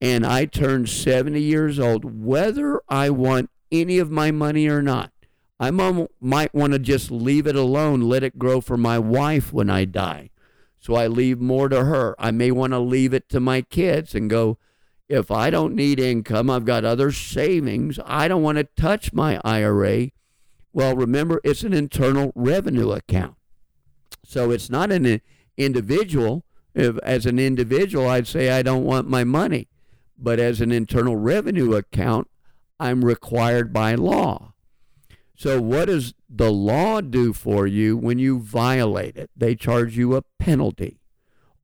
and 0.00 0.26
I 0.26 0.46
turn 0.46 0.86
70 0.86 1.40
years 1.40 1.78
old, 1.78 2.04
whether 2.04 2.82
I 2.88 3.10
want 3.10 3.50
any 3.70 3.98
of 3.98 4.10
my 4.10 4.30
money 4.30 4.68
or 4.68 4.82
not, 4.82 5.12
I 5.60 5.70
might 5.70 6.54
want 6.54 6.72
to 6.72 6.78
just 6.78 7.10
leave 7.10 7.46
it 7.46 7.54
alone, 7.54 8.00
let 8.00 8.24
it 8.24 8.38
grow 8.38 8.60
for 8.60 8.76
my 8.76 8.98
wife 8.98 9.52
when 9.52 9.70
I 9.70 9.84
die. 9.84 10.30
So 10.80 10.94
I 10.96 11.06
leave 11.06 11.40
more 11.40 11.68
to 11.68 11.84
her. 11.84 12.16
I 12.18 12.32
may 12.32 12.50
want 12.50 12.72
to 12.72 12.80
leave 12.80 13.14
it 13.14 13.28
to 13.28 13.38
my 13.38 13.62
kids 13.62 14.14
and 14.14 14.28
go, 14.28 14.58
if 15.08 15.30
I 15.30 15.50
don't 15.50 15.74
need 15.74 16.00
income, 16.00 16.50
I've 16.50 16.64
got 16.64 16.84
other 16.84 17.12
savings. 17.12 18.00
I 18.04 18.26
don't 18.26 18.42
want 18.42 18.58
to 18.58 18.64
touch 18.64 19.12
my 19.12 19.40
IRA. 19.44 20.10
Well, 20.72 20.96
remember, 20.96 21.40
it's 21.44 21.62
an 21.62 21.74
internal 21.74 22.32
revenue 22.34 22.90
account. 22.90 23.36
So 24.24 24.50
it's 24.50 24.70
not 24.70 24.90
an 24.90 25.20
individual. 25.56 26.44
If, 26.74 26.98
as 27.02 27.26
an 27.26 27.38
individual, 27.38 28.08
I'd 28.08 28.26
say 28.26 28.50
I 28.50 28.62
don't 28.62 28.84
want 28.84 29.06
my 29.06 29.22
money. 29.22 29.68
But 30.18 30.40
as 30.40 30.60
an 30.60 30.72
internal 30.72 31.16
revenue 31.16 31.74
account, 31.74 32.28
I'm 32.80 33.04
required 33.04 33.72
by 33.72 33.94
law. 33.94 34.54
So, 35.36 35.60
what 35.60 35.86
does 35.86 36.14
the 36.28 36.52
law 36.52 37.00
do 37.00 37.32
for 37.32 37.66
you 37.66 37.96
when 37.96 38.18
you 38.18 38.38
violate 38.38 39.16
it? 39.16 39.30
They 39.36 39.54
charge 39.54 39.96
you 39.96 40.14
a 40.14 40.22
penalty 40.38 41.00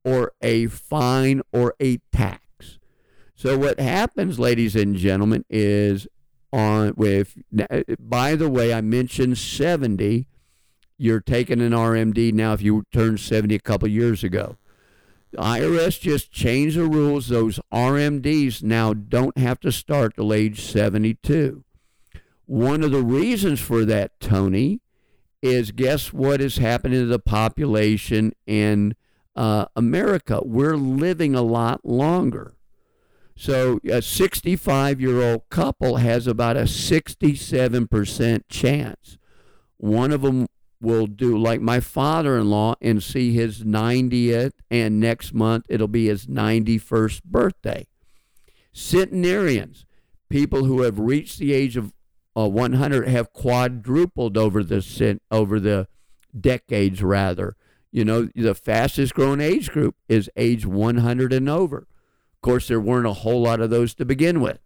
or 0.03 0.33
a 0.41 0.67
fine 0.67 1.41
or 1.53 1.75
a 1.79 1.97
tax. 2.11 2.79
So, 3.35 3.57
what 3.57 3.79
happens, 3.79 4.39
ladies 4.39 4.75
and 4.75 4.95
gentlemen, 4.95 5.45
is 5.49 6.07
on 6.51 6.93
with, 6.97 7.37
by 7.99 8.35
the 8.35 8.49
way, 8.49 8.73
I 8.73 8.81
mentioned 8.81 9.37
70 9.37 10.27
you're 11.01 11.21
taking 11.21 11.61
an 11.61 11.71
RMD 11.71 12.33
now 12.33 12.51
if 12.51 12.61
you 12.61 12.83
turned 12.91 13.21
70 13.21 13.55
a 13.55 13.59
couple 13.59 13.87
years 13.87 14.21
ago. 14.21 14.57
The 15.31 15.37
IRS 15.37 15.99
just 15.99 16.31
changed 16.31 16.77
the 16.77 16.83
rules. 16.83 17.29
Those 17.29 17.59
RMDs 17.71 18.61
now 18.61 18.93
don't 18.93 19.37
have 19.37 19.61
to 19.61 19.71
start 19.71 20.15
till 20.15 20.33
age 20.33 20.61
72. 20.61 21.63
One 22.49 22.83
of 22.83 22.89
the 22.89 23.03
reasons 23.03 23.59
for 23.59 23.85
that, 23.85 24.19
Tony, 24.19 24.81
is 25.39 25.69
guess 25.69 26.11
what 26.11 26.41
is 26.41 26.57
happening 26.57 27.01
to 27.01 27.05
the 27.05 27.19
population 27.19 28.33
in 28.47 28.95
uh, 29.35 29.65
America? 29.75 30.41
We're 30.43 30.75
living 30.75 31.35
a 31.35 31.43
lot 31.43 31.85
longer. 31.85 32.55
So 33.37 33.79
a 33.87 34.01
65 34.01 34.99
year 34.99 35.21
old 35.21 35.47
couple 35.51 35.97
has 35.97 36.25
about 36.25 36.57
a 36.57 36.61
67% 36.61 38.41
chance. 38.49 39.19
One 39.77 40.11
of 40.11 40.23
them 40.23 40.47
will 40.81 41.05
do 41.05 41.37
like 41.37 41.61
my 41.61 41.79
father-in-law 41.79 42.77
and 42.81 43.03
see 43.03 43.31
his 43.31 43.63
90th 43.63 44.53
and 44.71 44.99
next 44.99 45.35
month 45.35 45.67
it'll 45.69 45.87
be 45.87 46.07
his 46.07 46.25
91st 46.25 47.21
birthday 47.25 47.85
centenarians 48.71 49.85
people 50.29 50.63
who 50.63 50.83
have 50.83 50.97
reached 50.97 51.37
the 51.37 51.51
age 51.51 51.75
of 51.75 51.91
uh, 52.39 52.47
100 52.47 53.07
have 53.07 53.33
quadrupled 53.33 54.37
over 54.37 54.63
the 54.63 55.19
over 55.31 55.59
the 55.59 55.87
decades 56.39 57.01
rather 57.01 57.55
you 57.91 58.05
know 58.05 58.29
the 58.35 58.55
fastest 58.55 59.13
growing 59.13 59.41
age 59.41 59.71
group 59.71 59.95
is 60.07 60.29
age 60.35 60.65
100 60.65 61.33
and 61.33 61.49
over 61.49 61.79
of 61.79 62.41
course 62.41 62.67
there 62.67 62.79
weren't 62.79 63.07
a 63.07 63.13
whole 63.13 63.41
lot 63.41 63.59
of 63.59 63.69
those 63.69 63.95
to 63.95 64.05
begin 64.05 64.39
with 64.39 64.59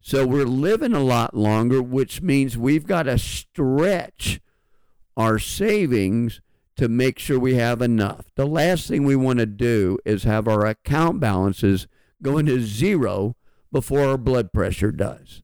so 0.00 0.26
we're 0.26 0.44
living 0.44 0.94
a 0.94 1.02
lot 1.02 1.34
longer 1.34 1.82
which 1.82 2.22
means 2.22 2.56
we've 2.56 2.86
got 2.86 3.04
to 3.04 3.18
stretch 3.18 4.40
our 5.16 5.38
savings 5.38 6.40
to 6.78 6.88
make 6.88 7.18
sure 7.18 7.40
we 7.40 7.56
have 7.56 7.82
enough. 7.82 8.26
The 8.36 8.46
last 8.46 8.86
thing 8.86 9.02
we 9.02 9.16
want 9.16 9.40
to 9.40 9.46
do 9.46 9.98
is 10.04 10.22
have 10.22 10.46
our 10.46 10.64
account 10.64 11.18
balances 11.18 11.88
go 12.22 12.38
into 12.38 12.60
zero 12.60 13.34
before 13.72 14.02
our 14.02 14.16
blood 14.16 14.52
pressure 14.52 14.92
does. 14.92 15.42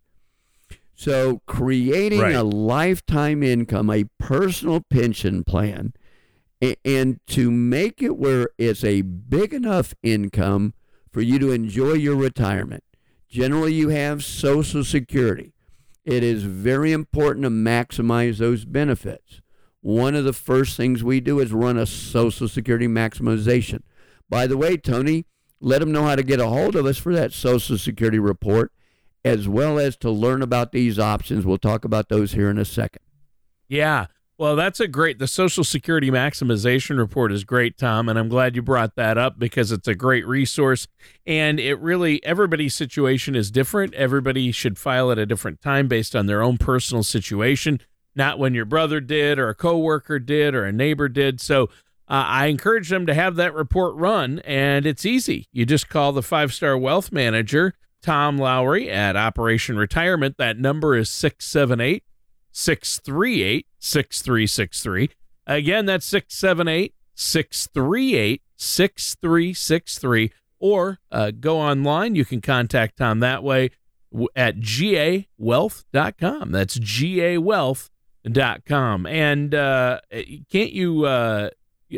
So, 0.94 1.42
creating 1.46 2.20
Right. 2.20 2.34
a 2.34 2.42
lifetime 2.42 3.42
income, 3.42 3.90
a 3.90 4.04
personal 4.18 4.80
pension 4.88 5.42
plan, 5.44 5.92
a- 6.62 6.76
and 6.84 7.18
to 7.28 7.50
make 7.50 8.00
it 8.00 8.16
where 8.16 8.48
it's 8.58 8.84
a 8.84 9.02
big 9.02 9.52
enough 9.52 9.92
income 10.02 10.72
for 11.12 11.20
you 11.20 11.38
to 11.40 11.50
enjoy 11.50 11.94
your 11.94 12.16
retirement. 12.16 12.84
Generally, 13.28 13.74
you 13.74 13.88
have 13.88 14.22
Social 14.24 14.84
Security. 14.84 15.52
It 16.04 16.22
is 16.22 16.44
very 16.44 16.92
important 16.92 17.42
to 17.44 17.50
maximize 17.50 18.38
those 18.38 18.64
benefits. 18.64 19.40
One 19.80 20.14
of 20.14 20.24
the 20.24 20.32
first 20.32 20.76
things 20.76 21.02
we 21.02 21.20
do 21.20 21.40
is 21.40 21.52
run 21.52 21.76
a 21.76 21.86
Social 21.86 22.46
Security 22.48 22.86
maximization. 22.86 23.80
By 24.30 24.46
the 24.46 24.56
way, 24.56 24.76
Tony, 24.76 25.26
let 25.60 25.80
them 25.80 25.92
know 25.92 26.04
how 26.04 26.14
to 26.16 26.22
get 26.22 26.40
a 26.40 26.46
hold 26.46 26.76
of 26.76 26.86
us 26.86 26.98
for 26.98 27.12
that 27.14 27.32
Social 27.32 27.76
Security 27.78 28.18
report, 28.18 28.70
as 29.24 29.48
well 29.48 29.78
as 29.78 29.96
to 29.96 30.10
learn 30.10 30.42
about 30.42 30.72
these 30.72 30.98
options. 30.98 31.46
We'll 31.46 31.58
talk 31.58 31.84
about 31.84 32.08
those 32.08 32.32
here 32.32 32.50
in 32.50 32.58
a 32.58 32.64
second. 32.64 33.02
Yeah. 33.68 34.06
Well, 34.36 34.56
that's 34.56 34.80
a 34.80 34.88
great. 34.88 35.20
The 35.20 35.28
Social 35.28 35.62
Security 35.62 36.10
Maximization 36.10 36.98
Report 36.98 37.30
is 37.30 37.44
great, 37.44 37.78
Tom, 37.78 38.08
and 38.08 38.18
I'm 38.18 38.28
glad 38.28 38.56
you 38.56 38.62
brought 38.62 38.96
that 38.96 39.16
up 39.16 39.38
because 39.38 39.70
it's 39.70 39.86
a 39.86 39.94
great 39.94 40.26
resource. 40.26 40.88
And 41.24 41.60
it 41.60 41.76
really, 41.76 42.22
everybody's 42.24 42.74
situation 42.74 43.36
is 43.36 43.52
different. 43.52 43.94
Everybody 43.94 44.50
should 44.50 44.76
file 44.76 45.12
at 45.12 45.18
a 45.18 45.26
different 45.26 45.60
time 45.60 45.86
based 45.86 46.16
on 46.16 46.26
their 46.26 46.42
own 46.42 46.58
personal 46.58 47.04
situation, 47.04 47.80
not 48.16 48.40
when 48.40 48.54
your 48.54 48.64
brother 48.64 49.00
did 49.00 49.38
or 49.38 49.48
a 49.48 49.54
coworker 49.54 50.18
did 50.18 50.52
or 50.56 50.64
a 50.64 50.72
neighbor 50.72 51.08
did. 51.08 51.40
So 51.40 51.70
uh, 52.08 52.26
I 52.26 52.46
encourage 52.46 52.88
them 52.88 53.06
to 53.06 53.14
have 53.14 53.36
that 53.36 53.54
report 53.54 53.94
run, 53.94 54.40
and 54.40 54.84
it's 54.84 55.06
easy. 55.06 55.46
You 55.52 55.64
just 55.64 55.88
call 55.88 56.10
the 56.10 56.22
five 56.22 56.52
star 56.52 56.76
wealth 56.76 57.12
manager, 57.12 57.74
Tom 58.04 58.36
Lowry, 58.36 58.90
at 58.90 59.16
Operation 59.16 59.78
Retirement. 59.78 60.36
That 60.36 60.58
number 60.58 60.94
is 60.94 61.08
678 61.08 62.04
638 62.52 63.66
6363. 63.78 65.08
Again, 65.46 65.86
that's 65.86 66.04
678 66.04 66.94
638 67.14 68.42
6363. 68.56 70.32
Or 70.58 70.98
uh, 71.10 71.30
go 71.32 71.58
online. 71.58 72.14
You 72.14 72.26
can 72.26 72.42
contact 72.42 72.98
Tom 72.98 73.20
that 73.20 73.42
way 73.42 73.70
at 74.36 74.60
gawealth.com. 74.60 76.52
That's 76.52 76.78
gawealth.com. 76.78 79.06
And 79.06 79.54
uh, 79.54 80.00
can't 80.50 80.72
you 80.72 81.06
uh, 81.06 81.48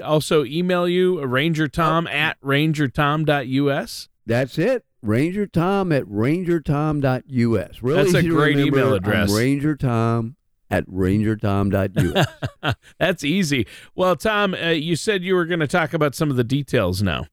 also 0.04 0.44
email 0.44 0.88
you 0.88 1.16
rangertom 1.16 2.08
at 2.08 2.40
rangertom.us? 2.40 4.08
That's 4.24 4.56
it. 4.58 4.85
Rangertom 5.06 5.96
at 5.96 6.04
rangertom.us. 6.04 7.82
Really 7.82 8.02
That's 8.02 8.14
a 8.14 8.28
great 8.28 8.56
remember. 8.56 8.78
email 8.78 8.94
address. 8.94 9.30
I'm 9.30 9.36
rangertom 9.36 10.34
at 10.70 10.86
rangertom.us. 10.88 12.74
That's 12.98 13.24
easy. 13.24 13.66
Well, 13.94 14.16
Tom, 14.16 14.54
uh, 14.54 14.70
you 14.70 14.96
said 14.96 15.22
you 15.22 15.34
were 15.34 15.46
going 15.46 15.60
to 15.60 15.66
talk 15.68 15.94
about 15.94 16.14
some 16.14 16.30
of 16.30 16.36
the 16.36 16.44
details 16.44 17.02
now. 17.02 17.26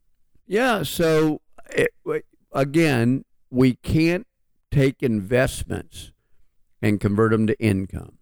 yeah. 0.48 0.84
So, 0.84 1.42
it, 1.72 1.89
again, 2.53 3.25
we 3.50 3.75
can't 3.75 4.27
take 4.72 5.01
investments 5.03 6.12
and 6.82 7.00
convert 7.00 7.32
them 7.32 7.48
to 7.48 7.60
income. 7.60 8.18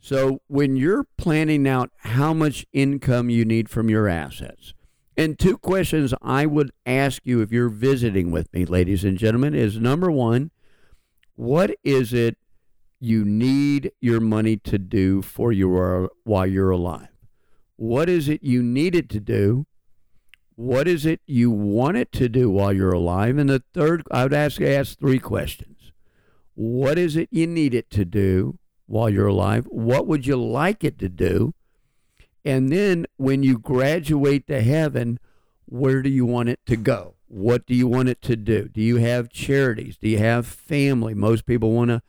So, 0.00 0.40
when 0.46 0.76
you're 0.76 1.04
planning 1.18 1.66
out 1.66 1.90
how 1.98 2.32
much 2.32 2.64
income 2.72 3.28
you 3.28 3.44
need 3.44 3.68
from 3.68 3.90
your 3.90 4.08
assets, 4.08 4.72
and 5.16 5.38
two 5.38 5.56
questions 5.58 6.12
I 6.20 6.46
would 6.46 6.70
ask 6.84 7.22
you 7.24 7.40
if 7.40 7.50
you're 7.50 7.68
visiting 7.68 8.30
with 8.30 8.52
me, 8.52 8.64
ladies 8.64 9.04
and 9.04 9.16
gentlemen, 9.16 9.54
is 9.54 9.78
number 9.78 10.10
one, 10.10 10.50
what 11.34 11.74
is 11.84 12.12
it 12.12 12.36
you 13.00 13.24
need 13.24 13.92
your 14.00 14.20
money 14.20 14.56
to 14.56 14.78
do 14.78 15.22
for 15.22 15.52
you 15.52 16.10
while 16.24 16.46
you're 16.46 16.70
alive? 16.70 17.08
What 17.76 18.08
is 18.08 18.28
it 18.28 18.42
you 18.42 18.62
need 18.62 18.94
it 18.94 19.08
to 19.10 19.20
do? 19.20 19.66
What 20.54 20.88
is 20.88 21.04
it 21.04 21.20
you 21.26 21.50
want 21.50 21.98
it 21.98 22.10
to 22.12 22.30
do 22.30 22.48
while 22.48 22.72
you're 22.72 22.92
alive? 22.92 23.36
And 23.36 23.50
the 23.50 23.62
third, 23.74 24.02
I 24.10 24.22
would 24.22 24.32
ask 24.32 24.60
ask 24.62 24.98
three 24.98 25.18
questions. 25.18 25.92
What 26.54 26.98
is 26.98 27.16
it 27.16 27.28
you 27.30 27.46
need 27.46 27.74
it 27.74 27.90
to 27.90 28.06
do 28.06 28.58
while 28.86 29.10
you're 29.10 29.26
alive? 29.26 29.66
What 29.66 30.06
would 30.06 30.26
you 30.26 30.36
like 30.36 30.82
it 30.82 30.98
to 31.00 31.10
do? 31.10 31.52
And 32.46 32.70
then 32.70 33.06
when 33.16 33.42
you 33.42 33.58
graduate 33.58 34.46
to 34.46 34.62
heaven, 34.62 35.18
where 35.64 36.00
do 36.00 36.08
you 36.08 36.24
want 36.24 36.48
it 36.48 36.60
to 36.66 36.76
go? 36.76 37.16
What 37.26 37.66
do 37.66 37.74
you 37.74 37.88
want 37.88 38.08
it 38.08 38.22
to 38.22 38.36
do? 38.36 38.68
Do 38.68 38.80
you 38.80 38.98
have 38.98 39.28
charities? 39.28 39.96
Do 39.96 40.08
you 40.08 40.18
have 40.18 40.46
family? 40.46 41.12
Most 41.12 41.44
people 41.44 41.72
want 41.72 41.90
to 41.90 42.02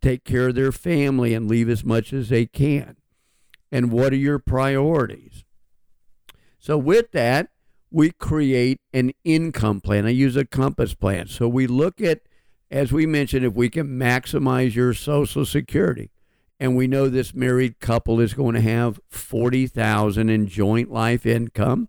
take 0.00 0.22
care 0.22 0.46
of 0.48 0.54
their 0.54 0.70
family 0.70 1.34
and 1.34 1.48
leave 1.48 1.68
as 1.68 1.84
much 1.84 2.12
as 2.12 2.28
they 2.28 2.46
can. 2.46 2.96
And 3.72 3.90
what 3.90 4.12
are 4.12 4.16
your 4.16 4.38
priorities? 4.38 5.44
So, 6.60 6.78
with 6.78 7.10
that, 7.10 7.48
we 7.90 8.12
create 8.12 8.78
an 8.92 9.10
income 9.24 9.80
plan. 9.80 10.06
I 10.06 10.10
use 10.10 10.36
a 10.36 10.44
compass 10.44 10.94
plan. 10.94 11.26
So, 11.26 11.48
we 11.48 11.66
look 11.66 12.00
at, 12.00 12.20
as 12.70 12.92
we 12.92 13.04
mentioned, 13.04 13.44
if 13.44 13.54
we 13.54 13.68
can 13.68 13.98
maximize 13.98 14.76
your 14.76 14.94
Social 14.94 15.44
Security 15.44 16.11
and 16.62 16.76
we 16.76 16.86
know 16.86 17.08
this 17.08 17.34
married 17.34 17.80
couple 17.80 18.20
is 18.20 18.34
going 18.34 18.54
to 18.54 18.60
have 18.60 19.00
40,000 19.10 20.30
in 20.30 20.46
joint 20.46 20.92
life 20.92 21.26
income. 21.26 21.88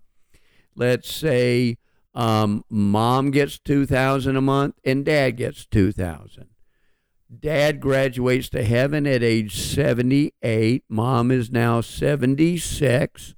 Let's 0.76 1.14
say 1.14 1.78
um, 2.16 2.66
mom 2.72 3.30
gets 3.30 3.60
2,000 3.60 4.36
a 4.36 4.42
month 4.42 4.74
and 4.84 5.06
dad 5.06 5.38
gets 5.38 5.68
2,000. 5.68 6.48
Dad 7.40 7.82
graduates 7.82 8.50
to 8.50 8.64
heaven 8.64 9.06
at 9.06 9.22
age 9.22 9.56
78. 9.56 10.84
Mom 10.90 11.30
is 11.30 11.52
now 11.52 11.80
76. 11.80 13.36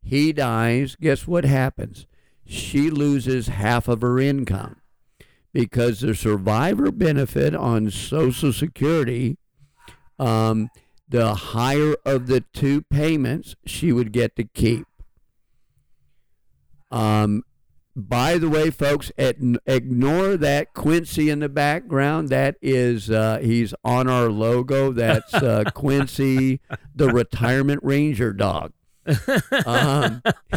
He 0.00 0.32
dies. 0.32 0.96
Guess 0.96 1.26
what 1.26 1.44
happens? 1.44 2.06
She 2.46 2.88
loses 2.88 3.48
half 3.48 3.86
of 3.86 4.00
her 4.00 4.18
income 4.18 4.80
because 5.52 6.00
the 6.00 6.14
survivor 6.14 6.90
benefit 6.90 7.54
on 7.54 7.90
Social 7.90 8.50
Security 8.50 9.36
um, 10.18 10.70
the 11.08 11.34
higher 11.34 11.96
of 12.04 12.26
the 12.26 12.44
two 12.52 12.82
payments 12.82 13.54
she 13.66 13.92
would 13.92 14.12
get 14.12 14.36
to 14.36 14.44
keep. 14.44 14.86
Um, 16.90 17.42
by 17.96 18.38
the 18.38 18.48
way, 18.48 18.70
folks, 18.70 19.12
at, 19.16 19.36
ignore 19.66 20.36
that 20.36 20.74
Quincy 20.74 21.30
in 21.30 21.38
the 21.38 21.48
background. 21.48 22.28
That 22.28 22.56
is, 22.60 23.10
uh, 23.10 23.38
he's 23.40 23.72
on 23.84 24.08
our 24.08 24.28
logo. 24.28 24.92
That's 24.92 25.32
uh, 25.34 25.64
Quincy, 25.74 26.60
the 26.94 27.08
retirement 27.08 27.80
ranger 27.84 28.32
dog. 28.32 28.72
Um, 29.06 30.22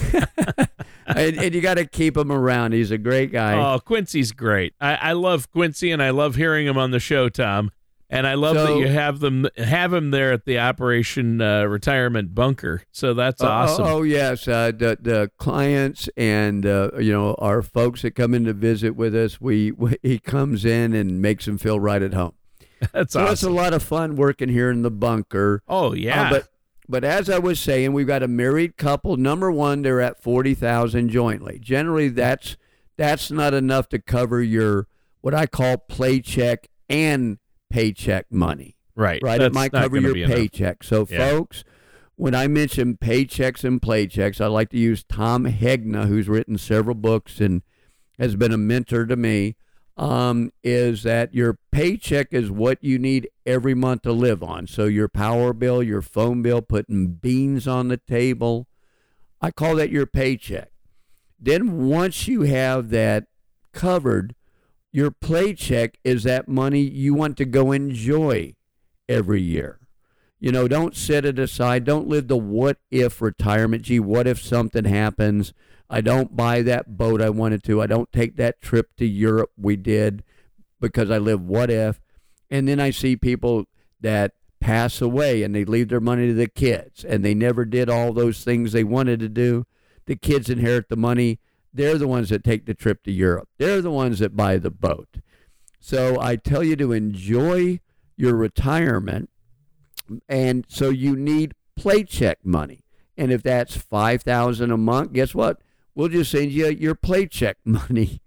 and, 1.05 1.37
and, 1.37 1.53
you 1.53 1.61
got 1.61 1.75
to 1.75 1.85
keep 1.85 2.17
him 2.17 2.31
around. 2.31 2.73
He's 2.73 2.91
a 2.91 2.97
great 2.97 3.31
guy. 3.31 3.53
Oh, 3.53 3.79
Quincy's 3.79 4.31
great. 4.31 4.73
I, 4.79 4.95
I 4.95 5.11
love 5.13 5.51
Quincy, 5.51 5.91
and 5.91 6.01
I 6.01 6.11
love 6.11 6.35
hearing 6.35 6.65
him 6.65 6.77
on 6.77 6.91
the 6.91 6.99
show, 6.99 7.29
Tom. 7.29 7.71
And 8.09 8.25
I 8.25 8.35
love 8.35 8.55
So- 8.55 8.65
that 8.67 8.77
you 8.79 8.87
have 8.87 9.19
them 9.19 9.47
have 9.57 9.91
him 9.93 10.11
there 10.11 10.31
at 10.31 10.45
the 10.45 10.59
Operation 10.59 11.41
uh, 11.41 11.65
Retirement 11.65 12.33
Bunker. 12.33 12.83
So 12.91 13.13
that's 13.13 13.41
Oh, 13.43 13.47
awesome. 13.47 13.85
Oh, 13.85 13.89
oh, 13.97 14.03
yes, 14.03 14.47
uh, 14.47 14.71
the 14.71 14.97
the 15.01 15.29
clients 15.37 16.09
and 16.15 16.65
uh, 16.65 16.91
you 16.99 17.11
know 17.11 17.35
our 17.39 17.61
folks 17.61 18.03
that 18.03 18.11
come 18.11 18.33
in 18.33 18.45
to 18.45 18.53
visit 18.53 18.95
with 18.95 19.13
us, 19.13 19.41
we, 19.41 19.71
we 19.73 19.97
he 20.01 20.19
comes 20.19 20.63
in 20.63 20.93
and 20.93 21.21
makes 21.21 21.45
them 21.45 21.57
feel 21.57 21.79
right 21.81 22.01
at 22.01 22.13
home. 22.13 22.33
that's 22.93 23.11
So 23.13 23.25
it's 23.25 23.43
a 23.43 23.49
lot 23.49 23.73
of 23.73 23.83
fun 23.83 24.15
working 24.15 24.49
here 24.49 24.69
in 24.71 24.83
the 24.83 24.91
bunker. 24.91 25.61
Oh 25.67 25.89
Uh, 25.89 25.93
yeah. 25.95 26.29
but 26.29 26.47
but 26.87 27.03
as 27.03 27.29
I 27.29 27.39
was 27.39 27.59
saying, 27.59 27.91
we've 27.91 28.07
got 28.07 28.23
a 28.23 28.29
married 28.29 28.77
couple. 28.77 29.17
Number 29.17 29.51
one, 29.51 29.81
they're 29.81 29.99
at 29.99 30.23
forty 30.23 30.53
thousand 30.53 31.09
jointly. 31.09 31.59
Generally, 31.59 32.09
that's 32.09 32.55
that's 32.95 33.29
not 33.31 33.53
enough 33.53 33.89
to 33.89 33.99
cover 33.99 34.41
your 34.41 34.87
what 35.19 35.33
I 35.33 35.45
call 35.45 35.77
play 35.77 36.21
check 36.21 36.69
and 36.89 37.37
paycheck 37.69 38.25
money. 38.31 38.75
right. 38.95 39.21
Right, 39.21 39.37
That's 39.39 39.51
it 39.51 39.53
might 39.53 39.71
cover 39.71 39.97
your 39.99 40.13
be 40.13 40.23
enough. 40.23 40.35
paycheck. 40.35 40.83
So, 40.83 41.05
Yeah. 41.09 41.29
folks, 41.29 41.63
when 42.15 42.33
I 42.33 42.47
mention 42.47 42.97
paychecks 42.97 43.63
and 43.63 43.79
playchecks, 43.79 44.41
I 44.41 44.47
like 44.47 44.69
to 44.71 44.77
use 44.79 45.03
Tom 45.03 45.45
Hegna, 45.45 46.07
who's 46.07 46.27
written 46.27 46.57
several 46.57 46.95
books 46.95 47.39
and 47.39 47.61
has 48.17 48.35
been 48.35 48.51
a 48.51 48.57
mentor 48.57 49.05
to 49.05 49.15
me. 49.15 49.55
Um, 49.97 50.51
is 50.63 51.03
that 51.03 51.33
your 51.33 51.57
paycheck 51.71 52.31
is 52.31 52.49
what 52.51 52.83
you 52.83 52.97
need 52.99 53.29
every 53.45 53.73
month 53.75 54.01
to 54.03 54.11
live 54.11 54.41
on? 54.43 54.65
So 54.67 54.85
your 54.85 55.07
power 55.07 55.53
bill, 55.53 55.81
your 55.83 56.01
phone 56.03 56.41
bill, 56.41 56.61
putting 56.61 57.13
beans 57.13 57.67
on 57.67 57.87
the 57.87 57.97
table. 57.97 58.67
I 59.41 59.51
call 59.51 59.75
that 59.75 59.91
your 59.91 60.05
paycheck. 60.07 60.71
Then 61.39 61.87
once 61.87 62.27
you 62.27 62.41
have 62.43 62.89
that 62.89 63.25
covered, 63.73 64.33
your 64.91 65.11
paycheck 65.11 65.97
is 66.03 66.23
that 66.23 66.47
money 66.47 66.81
you 66.81 67.13
want 67.13 67.37
to 67.37 67.45
go 67.45 67.71
enjoy 67.71 68.55
every 69.07 69.41
year. 69.41 69.79
You 70.39 70.51
know, 70.51 70.67
don't 70.67 70.95
set 70.95 71.25
it 71.25 71.39
aside. 71.39 71.83
Don't 71.83 72.07
live 72.07 72.27
the 72.27 72.37
what 72.37 72.77
if 72.91 73.21
retirement. 73.21 73.83
Gee, 73.83 73.99
what 73.99 74.27
if 74.27 74.41
something 74.41 74.85
happens? 74.85 75.53
I 75.89 76.01
don't 76.01 76.35
buy 76.35 76.61
that 76.63 76.97
boat 76.97 77.21
I 77.21 77.29
wanted 77.29 77.63
to. 77.63 77.81
I 77.81 77.87
don't 77.87 78.11
take 78.11 78.35
that 78.37 78.61
trip 78.61 78.95
to 78.97 79.05
Europe 79.05 79.51
we 79.57 79.75
did 79.75 80.23
because 80.79 81.09
I 81.09 81.17
live 81.17 81.41
what 81.41 81.71
if. 81.71 81.99
And 82.51 82.67
then 82.67 82.79
I 82.79 82.91
see 82.91 83.15
people 83.15 83.65
that 83.99 84.33
pass 84.59 85.01
away 85.01 85.43
and 85.43 85.55
they 85.55 85.65
leave 85.65 85.89
their 85.89 85.99
money 85.99 86.27
to 86.27 86.33
the 86.33 86.47
kids 86.47 87.03
and 87.03 87.23
they 87.23 87.33
never 87.33 87.65
did 87.65 87.89
all 87.89 88.13
those 88.13 88.43
things 88.43 88.71
they 88.71 88.83
wanted 88.83 89.19
to 89.21 89.29
do. 89.29 89.65
The 90.05 90.15
kids 90.15 90.49
inherit 90.49 90.89
the 90.89 90.95
money. 90.95 91.39
They're 91.77 91.97
the 91.97 92.07
ones 92.07 92.29
that 92.29 92.43
take 92.43 92.65
the 92.65 92.73
trip 92.73 93.03
to 93.03 93.11
Europe. 93.11 93.47
They're 93.57 93.81
the 93.81 93.91
ones 93.91 94.19
that 94.19 94.35
buy 94.35 94.57
the 94.57 94.71
boat. 94.71 95.17
So 95.79 96.19
I 96.19 96.35
tell 96.35 96.63
you 96.63 96.75
to 96.75 96.91
enjoy 96.91 97.79
your 98.17 98.35
retirement. 98.35 99.29
And 100.27 100.65
so 100.67 100.89
you 100.89 101.15
need 101.15 101.53
paycheck 101.75 102.43
money. 102.43 102.83
And 103.15 103.31
if 103.31 103.43
that's 103.43 103.77
5000 103.77 104.71
a 104.71 104.77
month, 104.77 105.13
guess 105.13 105.35
what? 105.35 105.61
We'll 105.93 106.09
just 106.09 106.31
send 106.31 106.51
you 106.51 106.67
your 106.69 106.95
paycheck 106.95 107.57
money. 107.65 108.21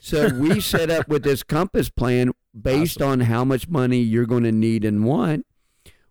So 0.00 0.28
we 0.28 0.60
set 0.60 0.90
up 0.90 1.08
with 1.08 1.22
this 1.22 1.44
compass 1.44 1.88
plan 1.88 2.32
based 2.60 3.00
on 3.00 3.20
how 3.20 3.44
much 3.44 3.68
money 3.68 3.98
you're 4.00 4.26
going 4.26 4.42
to 4.42 4.52
need 4.52 4.84
and 4.84 5.04
want. 5.04 5.46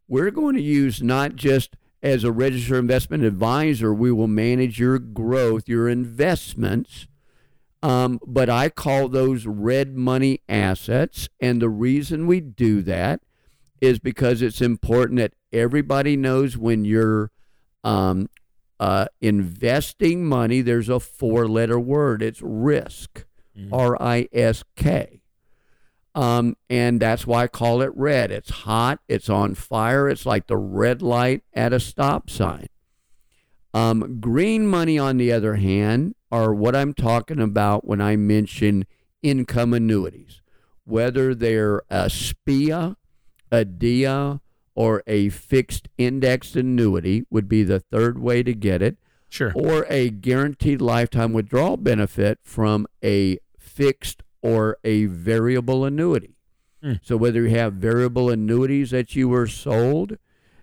we're 0.07 0.31
going 0.31 0.55
to 0.55 0.61
use 0.61 1.01
not 1.01 1.35
just 1.35 1.75
as 2.03 2.23
a 2.23 2.31
registered 2.31 2.77
investment 2.79 3.23
advisor, 3.23 3.93
we 3.93 4.11
will 4.11 4.27
manage 4.27 4.79
your 4.79 4.97
growth, 4.99 5.67
your 5.67 5.87
investments. 5.87 7.07
Um, 7.83 8.19
but 8.25 8.49
I 8.49 8.69
call 8.69 9.07
those 9.09 9.45
red 9.45 9.95
money 9.95 10.41
assets. 10.47 11.29
And 11.39 11.61
the 11.61 11.69
reason 11.69 12.27
we 12.27 12.39
do 12.39 12.81
that 12.83 13.21
is 13.79 13.97
because 13.99 14.41
it's 14.41 14.61
important 14.61 15.17
that 15.19 15.33
everybody 15.51 16.15
knows 16.15 16.57
when 16.57 16.85
you're 16.85 17.31
um, 17.83 18.29
uh, 18.79 19.05
investing 19.19 20.25
money, 20.25 20.61
there's 20.61 20.89
a 20.89 20.99
four 20.99 21.47
letter 21.47 21.79
word. 21.79 22.21
It's 22.21 22.41
risk, 22.41 23.25
Mhm. 23.57 23.69
R 23.71 23.97
I 24.01 24.27
S 24.31 24.63
K. 24.75 25.20
Um, 26.13 26.57
and 26.69 26.99
that's 26.99 27.25
why 27.25 27.43
I 27.43 27.47
call 27.47 27.81
it 27.81 27.91
red. 27.95 28.31
It's 28.31 28.49
hot, 28.49 28.99
it's 29.07 29.29
on 29.29 29.55
fire, 29.55 30.09
it's 30.09 30.25
like 30.25 30.47
the 30.47 30.57
red 30.57 31.01
light 31.01 31.43
at 31.53 31.71
a 31.71 31.79
stop 31.79 32.29
sign. 32.29 32.67
Um, 33.73 34.19
green 34.19 34.67
money, 34.67 34.99
on 34.99 35.15
the 35.17 35.31
other 35.31 35.55
hand, 35.55 36.15
are 36.31 36.53
what 36.53 36.75
I'm 36.75 36.93
talking 36.93 37.39
about 37.39 37.87
when 37.87 38.01
I 38.01 38.17
mention 38.17 38.85
income 39.23 39.73
annuities, 39.73 40.41
whether 40.83 41.33
they're 41.33 41.81
a 41.89 42.09
SPIA, 42.09 42.97
a 43.49 43.63
DIA, 43.63 44.41
or 44.75 45.03
a 45.07 45.29
fixed 45.29 45.87
indexed 45.97 46.55
annuity, 46.57 47.25
would 47.29 47.47
be 47.47 47.63
the 47.63 47.79
third 47.79 48.19
way 48.19 48.43
to 48.43 48.53
get 48.53 48.81
it 48.81 48.97
Sure. 49.29 49.53
or 49.55 49.85
a 49.89 50.09
guaranteed 50.09 50.81
lifetime 50.81 51.31
withdrawal 51.31 51.77
benefit 51.77 52.39
from 52.43 52.85
a 53.01 53.37
fixed 53.57 54.23
or 54.41 54.77
a 54.83 55.05
variable 55.05 55.85
annuity. 55.85 56.35
Hmm. 56.81 56.93
So 57.01 57.17
whether 57.17 57.43
you 57.43 57.55
have 57.55 57.73
variable 57.73 58.29
annuities 58.29 58.91
that 58.91 59.15
you 59.15 59.29
were 59.29 59.47
sold 59.47 60.17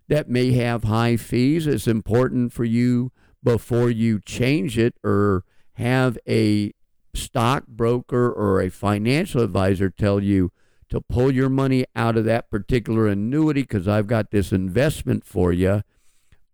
that 0.08 0.28
may 0.28 0.52
have 0.52 0.84
high 0.84 1.16
fees, 1.16 1.66
it's 1.66 1.86
important 1.86 2.52
for 2.52 2.64
you 2.64 3.12
before 3.42 3.90
you 3.90 4.20
change 4.20 4.78
it 4.78 4.94
or 5.04 5.44
have 5.74 6.18
a 6.28 6.72
stockbroker 7.14 8.30
or 8.30 8.60
a 8.60 8.68
financial 8.68 9.42
advisor 9.42 9.90
tell 9.90 10.22
you 10.22 10.50
to 10.88 11.00
pull 11.00 11.30
your 11.30 11.48
money 11.48 11.84
out 11.94 12.16
of 12.16 12.24
that 12.24 12.50
particular 12.50 13.06
annuity 13.06 13.62
because 13.62 13.86
I've 13.86 14.06
got 14.06 14.30
this 14.30 14.52
investment 14.52 15.24
for 15.24 15.52
you. 15.52 15.82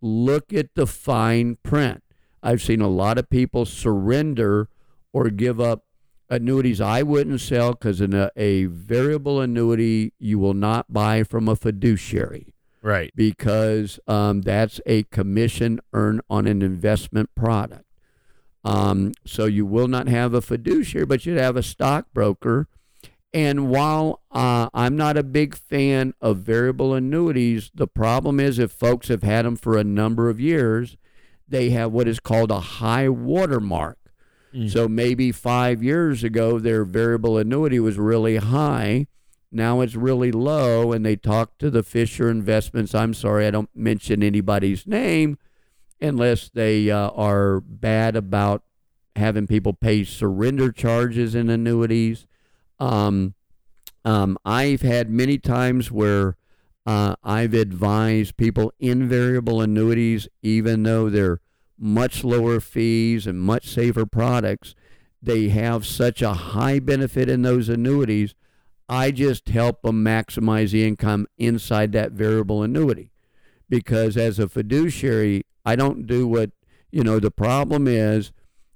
Look 0.00 0.52
at 0.52 0.74
the 0.74 0.86
fine 0.86 1.56
print. 1.62 2.02
I've 2.42 2.60
seen 2.60 2.80
a 2.80 2.88
lot 2.88 3.16
of 3.16 3.30
people 3.30 3.64
surrender 3.64 4.68
or 5.12 5.30
give 5.30 5.60
up 5.60 5.84
annuities 6.30 6.80
I 6.80 7.02
wouldn't 7.02 7.40
sell 7.40 7.72
because 7.72 8.00
in 8.00 8.14
a, 8.14 8.30
a 8.36 8.64
variable 8.66 9.40
annuity 9.40 10.12
you 10.18 10.38
will 10.38 10.54
not 10.54 10.92
buy 10.92 11.22
from 11.22 11.48
a 11.48 11.56
fiduciary 11.56 12.54
Right. 12.82 13.10
because 13.14 13.98
um, 14.06 14.42
that's 14.42 14.80
a 14.86 15.04
commission 15.04 15.80
earned 15.92 16.20
on 16.28 16.46
an 16.46 16.60
investment 16.62 17.30
product. 17.34 17.84
Um, 18.62 19.12
so 19.26 19.44
you 19.46 19.66
will 19.66 19.88
not 19.88 20.08
have 20.08 20.32
a 20.34 20.40
fiduciary, 20.40 21.04
but 21.06 21.24
you'd 21.26 21.38
have 21.38 21.56
a 21.56 21.62
stockbroker. 21.62 22.66
And 23.32 23.68
while 23.68 24.20
uh, 24.30 24.68
I'm 24.72 24.96
not 24.96 25.16
a 25.16 25.22
big 25.22 25.54
fan 25.54 26.14
of 26.20 26.38
variable 26.38 26.94
annuities, 26.94 27.70
the 27.74 27.86
problem 27.88 28.38
is 28.38 28.58
if 28.58 28.70
folks 28.70 29.08
have 29.08 29.22
had 29.22 29.44
them 29.44 29.56
for 29.56 29.76
a 29.76 29.84
number 29.84 30.28
of 30.30 30.40
years, 30.40 30.96
they 31.48 31.70
have 31.70 31.92
what 31.92 32.08
is 32.08 32.20
called 32.20 32.50
a 32.50 32.60
high 32.60 33.08
watermark. 33.08 33.98
Mm. 34.54 34.70
So 34.70 34.88
maybe 34.88 35.32
five 35.32 35.82
years 35.82 36.22
ago, 36.22 36.58
their 36.58 36.84
variable 36.84 37.38
annuity 37.38 37.80
was 37.80 37.98
really 37.98 38.36
high. 38.36 39.06
Now 39.50 39.80
it's 39.80 39.94
really 39.94 40.32
low, 40.32 40.92
and 40.92 41.04
they 41.04 41.16
talk 41.16 41.58
to 41.58 41.70
the 41.70 41.82
Fisher 41.82 42.28
Investments. 42.28 42.94
I'm 42.94 43.14
sorry, 43.14 43.46
I 43.46 43.50
don't 43.50 43.70
mention 43.74 44.22
anybody's 44.22 44.86
name 44.86 45.38
unless 46.00 46.50
they 46.50 46.90
uh, 46.90 47.10
are 47.10 47.60
bad 47.60 48.16
about 48.16 48.62
having 49.16 49.46
people 49.46 49.72
pay 49.72 50.04
surrender 50.04 50.72
charges 50.72 51.34
in 51.34 51.48
annuities. 51.48 52.26
Um, 52.78 53.34
um, 54.04 54.36
I've 54.44 54.82
had 54.82 55.08
many 55.08 55.38
times 55.38 55.90
where 55.90 56.36
uh, 56.84 57.14
I've 57.22 57.54
advised 57.54 58.36
people 58.36 58.72
in 58.78 59.08
variable 59.08 59.60
annuities, 59.60 60.28
even 60.42 60.82
though 60.82 61.08
they're 61.08 61.40
much 61.78 62.24
lower 62.24 62.60
fees 62.60 63.26
and 63.26 63.40
much 63.40 63.68
safer 63.68 64.06
products, 64.06 64.74
they 65.22 65.48
have 65.48 65.86
such 65.86 66.22
a 66.22 66.34
high 66.34 66.78
benefit 66.78 67.28
in 67.28 67.42
those 67.42 67.68
annuities. 67.68 68.34
I 68.88 69.10
just 69.10 69.48
help 69.48 69.82
them 69.82 70.04
maximize 70.04 70.72
the 70.72 70.86
income 70.86 71.26
inside 71.38 71.92
that 71.92 72.12
variable 72.12 72.62
annuity. 72.62 73.10
Because 73.68 74.16
as 74.16 74.38
a 74.38 74.48
fiduciary, 74.48 75.44
I 75.64 75.76
don't 75.76 76.06
do 76.06 76.28
what, 76.28 76.50
you 76.90 77.02
know, 77.02 77.18
the 77.18 77.30
problem 77.30 77.88
is 77.88 78.32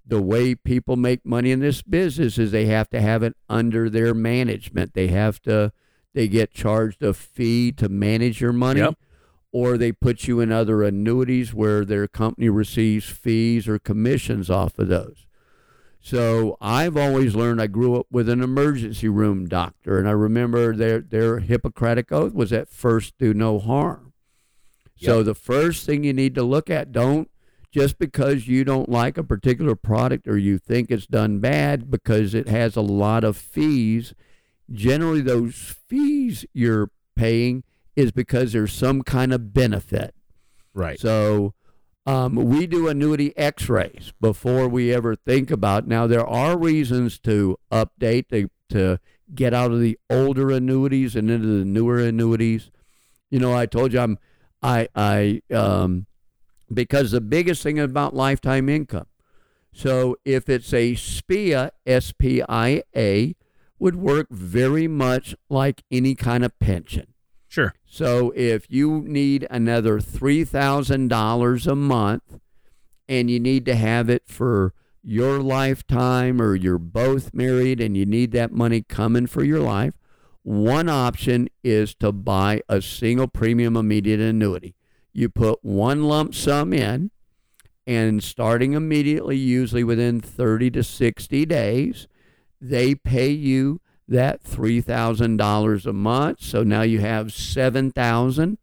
the 0.06 0.22
way 0.22 0.54
people 0.54 0.96
make 0.96 1.26
money 1.26 1.50
in 1.50 1.61
this 1.61 1.82
business 1.82 2.38
is 2.38 2.50
they 2.50 2.64
have 2.64 2.88
to 2.90 3.00
have 3.00 3.22
it 3.22 3.37
under 3.50 3.90
their 3.90 4.14
management. 4.14 4.94
They 4.94 5.08
have 5.08 5.40
to, 5.42 5.72
they 6.14 6.26
get 6.26 6.50
charged 6.50 7.02
a 7.02 7.12
fee 7.12 7.72
to 7.72 7.90
manage 7.90 8.40
your 8.40 8.54
money. 8.54 8.80
Yep. 8.80 8.98
Or 9.59 9.77
they 9.77 9.90
put 9.90 10.29
you 10.29 10.38
in 10.38 10.53
other 10.53 10.85
annuities 10.85 11.53
where 11.53 11.85
their 11.85 12.07
company 12.07 12.49
receives 12.49 13.09
fees 13.09 13.66
or 13.66 13.79
commissions 13.79 14.49
off 14.51 14.79
of 14.79 14.87
those. 14.87 15.27
So 16.01 16.57
I've 16.61 16.97
always 16.97 17.35
learned. 17.35 17.61
I 17.61 17.66
grew 17.66 17.99
up 17.99 18.07
with 18.09 18.29
an 18.29 18.40
emergency 18.40 19.09
room 19.09 19.49
doctor, 19.49 19.99
and 19.99 20.09
I 20.09 20.12
remember 20.12 20.77
their 20.77 21.01
their 21.01 21.40
Hippocratic 21.40 22.12
oath 22.12 22.33
was 22.33 22.53
at 22.53 22.68
first 22.68 23.18
do 23.18 23.35
no 23.35 23.59
harm. 23.59 24.12
So 25.01 25.23
the 25.23 25.35
first 25.35 25.87
thing 25.87 26.05
you 26.05 26.12
need 26.12 26.35
to 26.37 26.42
look 26.42 26.71
at 26.71 26.92
don't 26.92 27.29
just 27.71 27.99
because 27.99 28.49
you 28.49 28.64
don't 28.64 28.88
like 28.88 29.18
a 29.18 29.25
particular 29.25 29.75
product 29.75 30.27
or 30.29 30.38
you 30.38 30.59
think 30.59 30.90
it's 30.90 31.07
done 31.07 31.40
bad 31.40 31.90
because 31.90 32.35
it 32.35 32.49
has 32.49 32.77
a 32.77 32.81
lot 32.81 33.25
of 33.25 33.37
fees. 33.37 34.14
Generally, 34.73 35.23
those 35.23 35.77
fees 35.88 36.44
you're 36.53 36.90
paying 37.16 37.64
is 37.98 38.12
because 38.12 38.52
there's 38.52 38.72
some 38.72 39.02
kind 39.02 39.32
of 39.32 39.52
benefit. 39.52 40.14
Right. 40.72 41.00
So 41.00 41.54
um, 42.06 42.37
we 42.37 42.68
do 42.68 42.87
annuity 42.87 43.37
x-rays 43.37 44.12
before 44.20 44.68
we 44.68 44.94
ever 44.94 45.16
think 45.16 45.50
about. 45.50 45.88
Now 45.88 46.06
there 46.06 46.26
are 46.26 46.56
reasons 46.56 47.18
to 47.20 47.58
update 47.72 48.28
to, 48.28 48.48
to 48.70 49.00
get 49.34 49.52
out 49.52 49.72
of 49.72 49.80
the 49.80 49.98
older 50.08 50.52
annuities 50.52 51.16
and 51.16 51.28
into 51.28 51.58
the 51.58 51.64
newer 51.64 51.98
annuities. 51.98 52.70
You 53.30 53.40
know, 53.40 53.52
I 53.52 53.66
told 53.66 53.92
you 53.92 54.00
I'm 54.00 54.18
I 54.62 54.88
I 54.94 55.42
um 55.52 56.06
because 56.72 57.11
the 57.11 57.20
biggest 57.20 57.62
thing 57.62 57.80
about 57.80 58.14
lifetime 58.14 58.68
income. 58.68 59.06
So 59.72 60.16
if 60.24 60.48
it's 60.48 60.72
a 60.72 60.94
SPIA, 60.94 61.72
S 61.84 62.12
P 62.12 62.42
I 62.48 62.82
A, 62.96 63.34
would 63.78 63.96
work 63.96 64.28
very 64.30 64.88
much 64.88 65.34
like 65.48 65.82
any 65.90 66.14
kind 66.14 66.44
of 66.44 66.58
pension. 66.58 67.14
Sure. 67.48 67.74
So 67.87 68.32
if 68.37 68.66
you 68.68 69.02
need 69.06 69.46
another 69.50 69.98
$3,000 70.00 71.66
a 71.66 71.74
month 71.74 72.40
and 73.08 73.30
you 73.30 73.40
need 73.40 73.64
to 73.64 73.74
have 73.74 74.11
it 74.11 74.24
for 74.26 74.74
your 75.02 75.40
lifetime 75.40 76.42
or 76.42 76.54
you're 76.54 76.78
both 76.78 77.32
married 77.32 77.80
and 77.80 77.96
you 77.96 78.04
need 78.04 78.32
that 78.32 78.52
money 78.52 78.82
coming 78.82 79.26
for 79.26 79.42
your 79.42 79.61
life, 79.61 79.94
one 80.42 80.88
option 80.90 81.48
is 81.64 81.94
to 81.94 82.12
buy 82.12 82.62
a 82.68 82.82
single 82.82 83.28
premium 83.28 83.76
immediate 83.76 84.20
annuity. 84.20 84.74
You 85.12 85.30
put 85.30 85.64
one 85.64 86.04
lump 86.04 86.34
sum 86.34 86.74
in 86.74 87.11
and 87.87 88.22
starting 88.22 88.74
immediately, 88.74 89.37
usually 89.38 89.84
within 89.84 90.20
30 90.20 90.70
to 90.72 90.84
60 90.84 91.46
days, 91.46 92.06
they 92.61 92.94
pay 92.94 93.30
you 93.30 93.80
that 94.09 94.42
$3,000 94.42 95.87
a 95.87 95.92
month. 95.92 96.40
So 96.40 96.62
now 96.62 96.83
you 96.83 97.01
have 97.01 97.33
7000 97.33 98.59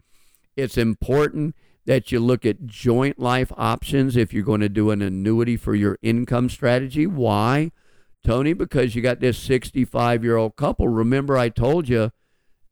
It's 0.55 0.77
important 0.77 1.55
that 1.85 2.11
you 2.11 2.19
look 2.19 2.45
at 2.45 2.65
joint 2.65 3.19
life 3.19 3.51
options 3.55 4.17
if 4.17 4.33
you're 4.33 4.43
going 4.43 4.61
to 4.61 4.69
do 4.69 4.89
an 4.89 5.01
annuity 5.01 5.55
for 5.55 5.75
your 5.75 5.99
income 6.01 6.49
strategy. 6.49 7.05
Why? 7.05 7.71
Tony, 8.23 8.53
because 8.53 8.95
you 8.95 9.03
got 9.03 9.19
this 9.19 9.37
65 9.37 10.23
year 10.23 10.35
old 10.35 10.55
couple. 10.55 10.87
Remember, 10.87 11.37
I 11.37 11.49
told 11.49 11.87
you 11.87 12.11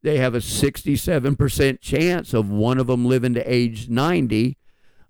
they 0.02 0.18
have 0.18 0.34
a 0.34 0.38
67% 0.38 1.80
chance 1.80 2.34
of 2.34 2.50
one 2.50 2.78
of 2.78 2.88
them 2.88 3.06
living 3.06 3.34
to 3.34 3.52
age 3.52 3.88
90. 3.88 4.56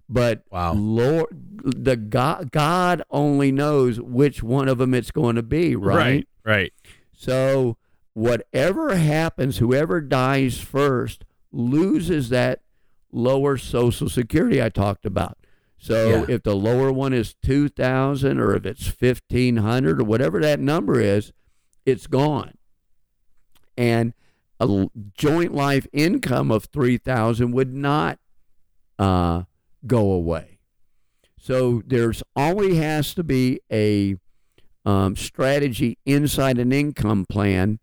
But 0.07 0.43
Wow. 0.51 0.75
Lord, 0.75 1.27
the 1.65 1.97
God, 1.97 2.53
God 2.53 3.03
only 3.11 3.51
knows 3.51 3.99
which 3.99 4.43
one 4.43 4.69
of 4.69 4.77
them 4.77 4.93
it's 4.93 5.11
going 5.11 5.37
to 5.37 5.43
be, 5.43 5.75
right? 5.75 5.97
Right. 5.97 6.29
Right. 6.45 6.73
So 7.17 7.77
whatever 8.13 8.97
happens, 8.97 9.59
whoever 9.59 10.01
dies 10.01 10.59
first 10.61 11.25
loses 11.53 12.29
that 12.31 12.61
lower 13.13 13.57
Social 13.57 14.09
Security 14.09 14.63
I 14.63 14.69
talked 14.69 15.07
about. 15.07 15.39
So 15.79 16.09
Yeah. 16.09 16.35
if 16.35 16.43
the 16.43 16.57
lower 16.57 16.91
one 16.93 17.13
is 17.13 17.35
two 17.35 17.69
thousand, 17.69 18.39
or 18.41 18.55
if 18.57 18.65
it's 18.67 18.87
fifteen 18.87 19.59
hundred, 19.59 20.01
or 20.01 20.05
whatever 20.05 20.41
that 20.41 20.59
number 20.61 21.01
is, 21.01 21.33
it's 21.85 22.07
gone. 22.07 22.55
And 23.77 24.15
a 24.61 24.87
joint 25.17 25.53
life 25.53 25.87
income 25.93 26.51
of 26.51 26.67
3000 26.67 27.51
would 27.53 27.75
not 27.75 28.19
uh, 28.99 29.43
go 29.87 30.13
away. 30.13 30.61
So 31.39 31.83
there's 31.85 32.23
always 32.37 32.77
has 32.79 33.13
to 33.15 33.25
be 33.25 33.61
a 33.71 34.17
um, 34.85 35.17
strategy 35.17 35.99
inside 36.05 36.59
an 36.59 36.73
income 36.73 37.25
plan 37.27 37.79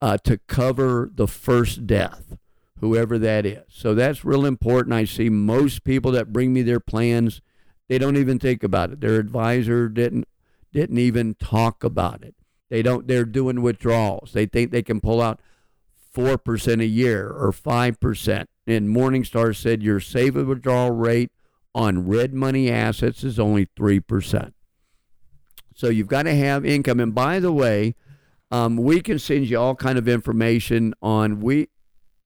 uh, 0.00 0.16
to 0.18 0.38
cover 0.46 1.10
the 1.12 1.26
first 1.26 1.86
death, 1.86 2.36
whoever 2.80 3.18
that 3.18 3.44
is. 3.44 3.64
So 3.68 3.94
that's 3.94 4.24
real 4.24 4.46
important. 4.46 4.94
I 4.94 5.04
see 5.04 5.28
most 5.28 5.84
people 5.84 6.12
that 6.12 6.32
bring 6.32 6.52
me 6.52 6.62
their 6.62 6.80
plans, 6.80 7.40
they 7.88 7.98
don't 7.98 8.16
even 8.16 8.38
think 8.38 8.62
about 8.62 8.92
it. 8.92 9.00
Their 9.00 9.16
advisor 9.16 9.88
didn't 9.88 10.26
didn't 10.70 10.98
even 10.98 11.34
talk 11.34 11.82
about 11.82 12.22
it. 12.22 12.34
They 12.68 12.82
don't. 12.82 13.08
They're 13.08 13.24
doing 13.24 13.62
withdrawals. 13.62 14.32
They 14.32 14.44
think 14.46 14.70
they 14.70 14.82
can 14.82 15.00
pull 15.00 15.22
out 15.22 15.40
four 16.12 16.36
percent 16.36 16.82
a 16.82 16.86
year 16.86 17.30
or 17.30 17.50
five 17.52 17.98
percent. 17.98 18.48
And 18.66 18.94
Morningstar 18.94 19.56
said 19.56 19.82
your 19.82 19.98
save 19.98 20.36
withdrawal 20.36 20.90
rate 20.90 21.32
on 21.74 22.06
red 22.06 22.34
money 22.34 22.70
assets 22.70 23.24
is 23.24 23.38
only 23.38 23.66
3%. 23.66 24.52
So 25.78 25.90
you've 25.90 26.08
got 26.08 26.24
to 26.24 26.34
have 26.34 26.66
income. 26.66 26.98
And 26.98 27.14
by 27.14 27.38
the 27.38 27.52
way, 27.52 27.94
um, 28.50 28.76
we 28.76 29.00
can 29.00 29.20
send 29.20 29.48
you 29.48 29.60
all 29.60 29.76
kind 29.76 29.96
of 29.96 30.08
information 30.08 30.92
on 31.00 31.40
we 31.40 31.68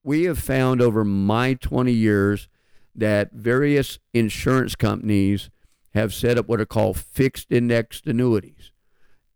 we 0.03 0.23
have 0.23 0.39
found 0.39 0.81
over 0.81 1.05
my 1.05 1.53
20 1.53 1.91
years 1.91 2.49
that 2.95 3.31
various 3.31 3.99
insurance 4.11 4.75
companies 4.75 5.51
have 5.93 6.15
set 6.15 6.39
up 6.39 6.49
what 6.49 6.61
are 6.61 6.65
called 6.65 6.97
fixed 6.97 7.51
indexed 7.51 8.07
annuities. 8.07 8.71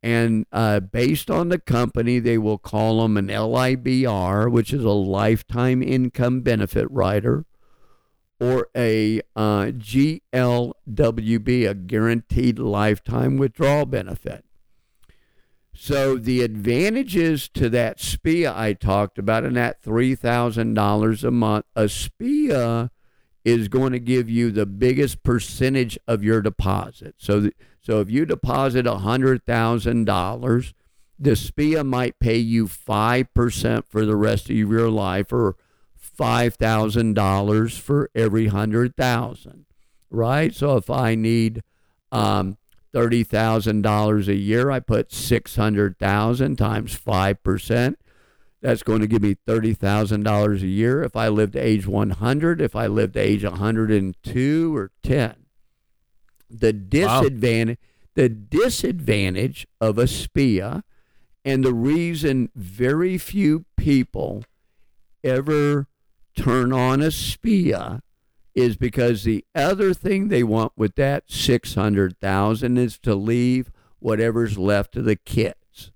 And 0.02 0.48
uh, 0.52 0.80
based 0.80 1.30
on 1.30 1.50
the 1.50 1.60
company, 1.60 2.18
they 2.18 2.40
will 2.40 2.58
call 2.58 3.04
them 3.04 3.18
an 3.18 3.28
LIBR, 3.28 4.52
which 4.52 4.74
is 4.74 4.84
a 4.84 4.90
lifetime 4.90 5.84
income 5.84 6.42
benefit 6.42 6.90
rider, 6.90 7.46
or 8.40 8.68
a 8.76 9.20
uh, 9.36 9.72
GLWB, 9.74 11.70
a 11.70 11.74
guaranteed 11.74 12.60
lifetime 12.60 13.38
withdrawal 13.38 13.86
benefit. 13.86 14.46
So 15.80 16.18
the 16.18 16.42
advantages 16.42 17.50
to 17.50 17.70
that 17.70 18.00
SPIA 18.00 18.52
I 18.56 18.74
talked 18.74 19.20
about 19.20 19.44
and 19.44 19.56
that 19.58 19.84
$3,000 19.84 21.24
a 21.24 21.32
month, 21.32 21.66
a 21.76 21.88
SPIA 21.88 22.90
is 23.46 23.68
going 23.68 23.94
to 23.94 24.00
give 24.00 24.30
you 24.30 24.52
the 24.52 24.66
biggest 24.66 25.24
percentage 25.24 25.98
of 26.08 26.24
your 26.24 26.42
deposit. 26.42 27.16
So, 27.18 27.40
the, 27.42 27.54
so 27.80 28.02
if 28.02 28.10
you 28.10 28.26
deposit 28.26 28.86
$100,000, 28.86 30.74
the 31.20 31.36
SPIA 31.36 31.84
might 31.84 32.20
pay 32.20 32.38
you 32.38 32.66
5% 32.68 33.84
for 33.88 34.06
the 34.06 34.16
rest 34.16 34.50
of 34.50 34.56
your 34.56 34.90
life 34.90 35.32
or 35.32 35.56
$5,000 36.18 37.80
for 37.80 38.10
every 38.16 38.48
100,000, 38.48 39.66
right? 40.10 40.54
So 40.54 40.78
if 40.78 40.90
I 40.90 41.16
need 41.16 41.64
um, 42.12 42.58
$30,000 42.94 44.28
a 44.28 44.36
year, 44.36 44.72
I 44.72 44.80
put 44.80 45.12
600,000 45.12 46.56
times 46.58 47.00
5%. 47.00 47.96
That's 48.62 48.84
going 48.84 49.02
to 49.02 49.08
give 49.08 49.22
me 49.22 49.36
$30,000 49.48 50.62
a 50.62 50.68
year 50.68 51.04
if 51.04 51.16
I 51.16 51.28
live 51.28 51.52
to 51.52 51.60
age 51.60 51.86
100, 51.86 52.62
if 52.62 52.76
I 52.76 52.88
live 52.88 53.14
to 53.14 53.20
age 53.20 53.44
102 53.44 54.76
or 54.76 54.92
10. 55.04 55.36
The 56.50 56.74
disadvantage 56.74 57.78
wow. 57.78 57.84
the 58.16 58.30
disadvantage 58.30 59.68
of 59.80 59.98
a 59.98 60.08
SPIA 60.08 60.84
and 61.44 61.64
the 61.64 61.74
reason 61.74 62.50
very 62.56 63.18
few 63.18 63.66
people 63.76 64.44
ever 65.24 65.88
turn 66.38 66.72
on 66.72 67.02
a 67.02 67.12
SPIA 67.12 68.02
is 68.56 68.78
because 68.78 69.24
the 69.24 69.46
other 69.54 69.94
thing 69.94 70.28
they 70.28 70.44
want 70.44 70.74
with 70.76 70.96
that 70.96 71.26
600,000 71.28 72.78
is 72.78 72.98
to 73.00 73.14
leave 73.14 73.72
whatever's 74.00 74.58
left 74.58 74.94
to 74.94 75.02
the 75.02 75.16
kids. 75.16 75.92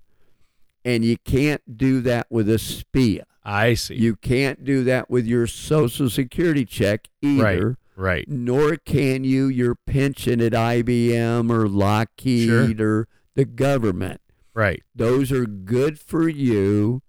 And 0.84 1.06
you 1.06 1.18
can't 1.18 1.78
do 1.78 2.02
that 2.02 2.28
with 2.30 2.50
a 2.50 2.60
SPIA. 2.60 3.26
I 3.44 3.74
see. 3.74 3.96
You 3.96 4.16
can't 4.16 4.64
do 4.64 4.84
that 4.84 5.10
with 5.10 5.26
your 5.26 5.48
social 5.48 6.10
security 6.10 6.66
check 6.66 7.08
either. 7.22 7.68
Right. 7.70 7.78
Right. 7.96 8.26
Nor 8.28 8.78
can 8.78 9.24
you 9.24 9.48
your 9.48 9.76
pension 9.76 10.42
at 10.42 10.54
IBM 10.54 11.52
or 11.52 11.68
Lockheed 11.68 12.78
sure. 12.78 12.88
or 12.88 13.08
the 13.36 13.46
government. 13.46 14.22
Right. 14.54 14.82
Those 14.96 15.32
are 15.32 15.46
good 15.46 16.00
for 16.00 16.28
you 16.28 17.02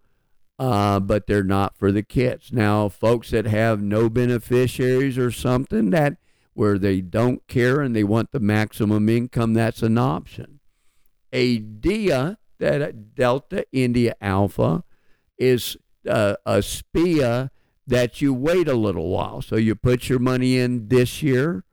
uh, 0.63 1.01
but 1.01 1.27
they're 1.27 1.43
not 1.43 1.77
for 1.77 1.91
the 1.91 2.05
kids. 2.05 2.53
Now, 2.53 2.89
folks 2.89 3.31
that 3.31 3.47
have 3.47 3.83
no 3.83 4.09
beneficiaries 4.09 5.19
or 5.19 5.33
something 5.33 5.91
that 5.91 6.19
where 6.55 6.79
they 6.79 7.01
don't 7.01 7.45
care 7.49 7.81
and 7.81 7.97
they 7.97 8.05
want 8.05 8.31
the 8.31 8.39
maximum 8.39 9.09
income, 9.09 9.55
that's 9.55 9.83
an 9.83 9.99
option. 9.99 10.61
A 11.33 11.59
DIA, 11.59 12.39
that 12.61 13.17
Delta 13.17 13.65
India 13.73 14.15
Alpha, 14.21 14.85
is 15.37 15.77
uh, 16.09 16.37
a 16.47 16.63
SPIA 16.63 17.51
that 17.85 18.21
you 18.21 18.33
wait 18.33 18.69
a 18.69 18.75
little 18.75 19.09
while. 19.09 19.43
So 19.43 19.57
you 19.57 19.75
put 19.75 20.09
your 20.09 20.21
money 20.21 20.59
in 20.59 20.87
this 20.87 21.25
year. 21.25 21.65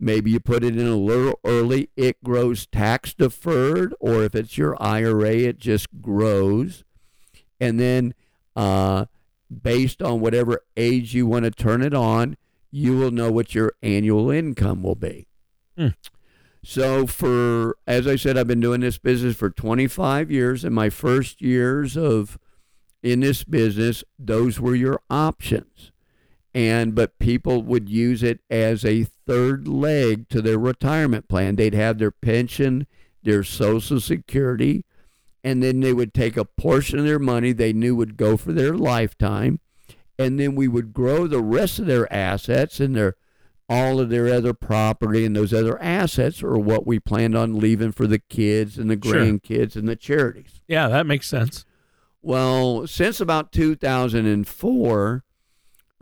Maybe 0.00 0.32
you 0.32 0.40
put 0.40 0.64
it 0.64 0.76
in 0.76 0.88
a 0.88 0.96
little 0.96 1.38
early. 1.44 1.90
It 1.94 2.24
grows 2.24 2.66
tax 2.66 3.14
deferred, 3.14 3.94
or 4.00 4.24
if 4.24 4.34
it's 4.34 4.58
your 4.58 4.76
IRA, 4.82 5.30
it 5.30 5.58
just 5.58 5.86
grows. 6.00 6.82
And 7.60 7.78
then 7.78 8.14
uh, 8.56 9.06
based 9.50 10.02
on 10.02 10.20
whatever 10.20 10.64
age 10.76 11.14
you 11.14 11.26
want 11.26 11.44
to 11.44 11.50
turn 11.50 11.82
it 11.82 11.94
on, 11.94 12.36
you 12.70 12.96
will 12.96 13.10
know 13.10 13.30
what 13.30 13.54
your 13.54 13.72
annual 13.82 14.30
income 14.30 14.82
will 14.82 14.94
be. 14.94 15.26
Hmm. 15.76 15.88
So, 16.64 17.06
for 17.06 17.76
as 17.86 18.06
I 18.06 18.16
said, 18.16 18.38
I've 18.38 18.46
been 18.46 18.60
doing 18.60 18.80
this 18.80 18.98
business 18.98 19.36
for 19.36 19.50
25 19.50 20.30
years. 20.30 20.64
and 20.64 20.74
my 20.74 20.90
first 20.90 21.42
years 21.42 21.96
of 21.96 22.38
in 23.02 23.20
this 23.20 23.42
business, 23.42 24.04
those 24.18 24.60
were 24.60 24.74
your 24.74 25.00
options. 25.10 25.90
And 26.54 26.94
but 26.94 27.18
people 27.18 27.62
would 27.62 27.88
use 27.88 28.22
it 28.22 28.40
as 28.50 28.84
a 28.84 29.04
third 29.04 29.66
leg 29.66 30.28
to 30.28 30.40
their 30.40 30.58
retirement 30.58 31.28
plan. 31.28 31.56
They'd 31.56 31.74
have 31.74 31.98
their 31.98 32.10
pension, 32.10 32.86
their 33.22 33.42
social 33.42 34.00
security, 34.00 34.84
and 35.44 35.62
then 35.62 35.80
they 35.80 35.92
would 35.92 36.14
take 36.14 36.36
a 36.36 36.44
portion 36.44 36.98
of 36.98 37.04
their 37.04 37.18
money 37.18 37.52
they 37.52 37.72
knew 37.72 37.94
would 37.96 38.16
go 38.16 38.36
for 38.36 38.52
their 38.52 38.74
lifetime 38.74 39.60
and 40.18 40.38
then 40.38 40.54
we 40.54 40.68
would 40.68 40.92
grow 40.92 41.26
the 41.26 41.42
rest 41.42 41.78
of 41.78 41.86
their 41.86 42.10
assets 42.12 42.80
and 42.80 42.94
their 42.94 43.16
all 43.68 44.00
of 44.00 44.10
their 44.10 44.28
other 44.28 44.52
property 44.52 45.24
and 45.24 45.34
those 45.34 45.54
other 45.54 45.80
assets 45.80 46.42
are 46.42 46.58
what 46.58 46.86
we 46.86 46.98
planned 46.98 47.36
on 47.36 47.58
leaving 47.58 47.92
for 47.92 48.06
the 48.06 48.18
kids 48.18 48.76
and 48.76 48.90
the 48.90 48.96
grandkids 48.96 49.72
sure. 49.72 49.80
and 49.80 49.88
the 49.88 49.96
charities. 49.96 50.60
Yeah, 50.68 50.88
that 50.88 51.06
makes 51.06 51.26
sense. 51.26 51.64
Well, 52.20 52.86
since 52.86 53.20
about 53.20 53.50
2004, 53.50 55.24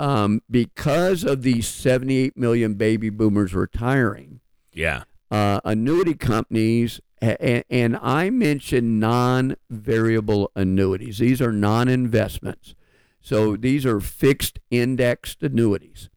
um, 0.01 0.43
because 0.51 1.23
of 1.23 1.43
the 1.43 1.63
78 1.63 2.37
million 2.37 2.75
baby 2.75 3.09
boomers 3.09 3.55
retiring, 3.55 4.41
yeah, 4.73 5.05
uh, 5.31 5.61
annuity 5.65 6.15
companies 6.15 7.01
and, 7.21 7.97
I 7.97 8.31
mentioned 8.31 8.99
non 8.99 9.57
variable 9.69 10.51
annuities. 10.57 11.19
These 11.19 11.43
are 11.43 11.53
non 11.53 11.89
investments. 11.89 12.75
So 13.21 13.57
these 13.57 13.85
are 13.85 14.01
fixed 14.01 14.59
indexed 14.71 15.43
annuities. 15.43 16.09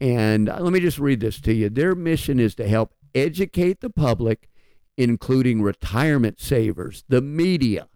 And 0.00 0.48
uh, 0.48 0.58
let 0.60 0.72
me 0.72 0.78
just 0.78 1.00
read 1.00 1.18
this 1.18 1.40
to 1.40 1.52
you. 1.52 1.68
Their 1.68 1.96
mission 1.96 2.38
is 2.38 2.54
to 2.54 2.68
help 2.68 2.94
educate 3.12 3.80
the 3.80 3.90
public, 3.90 4.48
including 4.96 5.60
retirement 5.60 6.40
savers, 6.40 7.02
the 7.08 7.20
media, 7.20 7.88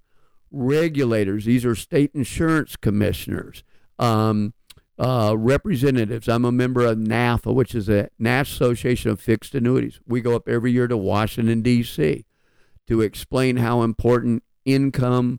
regulators. 0.50 1.44
These 1.44 1.64
are 1.64 1.76
state 1.76 2.10
insurance 2.12 2.74
commissioners, 2.74 3.62
um, 4.00 4.52
uh, 4.98 5.36
representatives. 5.38 6.28
I'm 6.28 6.44
a 6.44 6.50
member 6.50 6.84
of 6.84 6.98
NAFA, 6.98 7.54
which 7.54 7.72
is 7.72 7.88
a 7.88 8.08
National 8.18 8.72
Association 8.72 9.12
of 9.12 9.20
Fixed 9.20 9.54
Annuities. 9.54 10.00
We 10.08 10.20
go 10.20 10.34
up 10.34 10.48
every 10.48 10.72
year 10.72 10.88
to 10.88 10.96
Washington, 10.96 11.62
D.C. 11.62 12.24
to 12.88 13.00
explain 13.00 13.58
how 13.58 13.82
important 13.82 14.42
income 14.64 15.38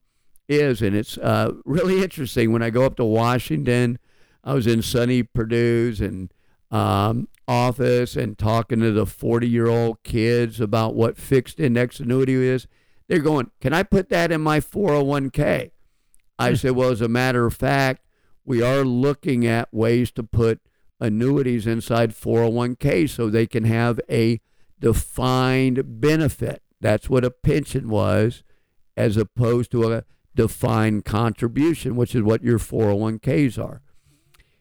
is. 0.52 0.82
And 0.82 0.96
it's 0.96 1.18
uh, 1.18 1.54
really 1.66 2.02
interesting. 2.02 2.52
When 2.52 2.64
I 2.64 2.70
go 2.70 2.84
up 2.84 2.96
to 2.98 3.06
Washington, 3.06 4.00
I 4.44 4.54
was 4.54 4.68
in 4.68 4.82
Sonny 4.82 5.24
Perdue's 5.24 6.02
and 6.02 6.34
um, 6.72 7.28
office 7.48 8.16
and 8.16 8.38
talking 8.38 8.80
to 8.80 8.92
the 8.92 9.06
40 9.06 9.48
year 9.48 9.68
old 9.68 10.04
kids 10.04 10.62
about 10.62 10.96
what 10.96 11.18
fixed 11.18 11.60
index 11.60 12.00
annuity 12.00 12.34
is. 12.34 12.68
They're 13.08 13.20
going, 13.20 13.52
Can 13.60 13.74
I 13.74 13.84
put 13.84 14.10
that 14.10 14.32
in 14.32 14.42
my 14.42 14.60
401k? 14.60 15.72
I 16.40 16.50
hmm. 16.50 16.56
said, 16.56 16.72
Well, 16.72 16.90
as 16.90 17.02
a 17.02 17.10
matter 17.10 17.46
of 17.46 17.54
fact, 17.54 18.06
we 18.46 18.62
are 18.62 18.84
looking 18.84 19.46
at 19.46 19.74
ways 19.74 20.12
to 20.12 20.24
put 20.24 20.62
annuities 21.00 21.68
inside 21.68 22.12
401k 22.12 23.10
so 23.10 23.30
they 23.30 23.48
can 23.48 23.66
have 23.66 24.00
a 24.10 24.40
defined 24.80 26.00
benefit. 26.02 26.62
That's 26.80 27.10
what 27.10 27.26
a 27.26 27.32
pension 27.32 27.90
was, 27.90 28.44
as 28.98 29.18
opposed 29.18 29.72
to 29.72 29.92
a 29.92 30.04
defined 30.36 31.06
contribution, 31.06 31.96
which 31.96 32.16
is 32.16 32.22
what 32.22 32.44
your 32.44 32.60
401ks 32.60 33.64
are. 33.64 33.82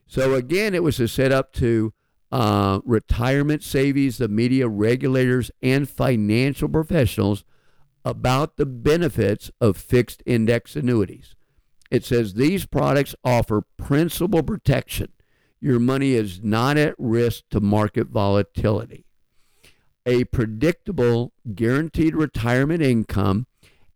So 0.06 0.34
again, 0.34 0.74
it 0.74 0.82
was 0.82 0.98
a 0.98 1.06
set 1.06 1.32
up 1.32 1.52
to 1.54 1.92
uh, 2.32 2.80
retirement 2.84 3.62
savings, 3.62 4.18
the 4.18 4.28
media 4.28 4.68
regulators, 4.68 5.50
and 5.62 5.88
financial 5.88 6.68
professionals 6.68 7.44
about 8.04 8.56
the 8.56 8.66
benefits 8.66 9.50
of 9.60 9.76
fixed 9.76 10.22
index 10.26 10.76
annuities. 10.76 11.34
It 11.90 12.04
says 12.04 12.34
these 12.34 12.66
products 12.66 13.14
offer 13.24 13.62
principal 13.76 14.42
protection. 14.42 15.12
Your 15.60 15.78
money 15.78 16.12
is 16.12 16.40
not 16.42 16.78
at 16.78 16.94
risk 16.98 17.44
to 17.50 17.60
market 17.60 18.08
volatility. 18.08 19.04
A 20.06 20.24
predictable, 20.24 21.32
guaranteed 21.54 22.14
retirement 22.14 22.80
income, 22.80 23.46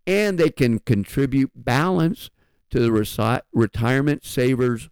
and 0.07 0.39
they 0.39 0.51
can 0.51 0.79
contribute 0.79 1.51
balance 1.55 2.31
to 2.71 2.81
the 2.81 3.45
retirement 3.53 4.25
savers' 4.25 4.89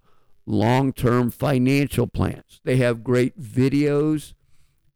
long 0.47 0.93
term 0.93 1.31
financial 1.31 2.07
plans. 2.07 2.61
They 2.65 2.77
have 2.77 3.05
great 3.05 3.41
videos 3.41 4.35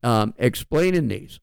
um, 0.03 0.35
explaining 0.39 1.09
these. 1.09 1.41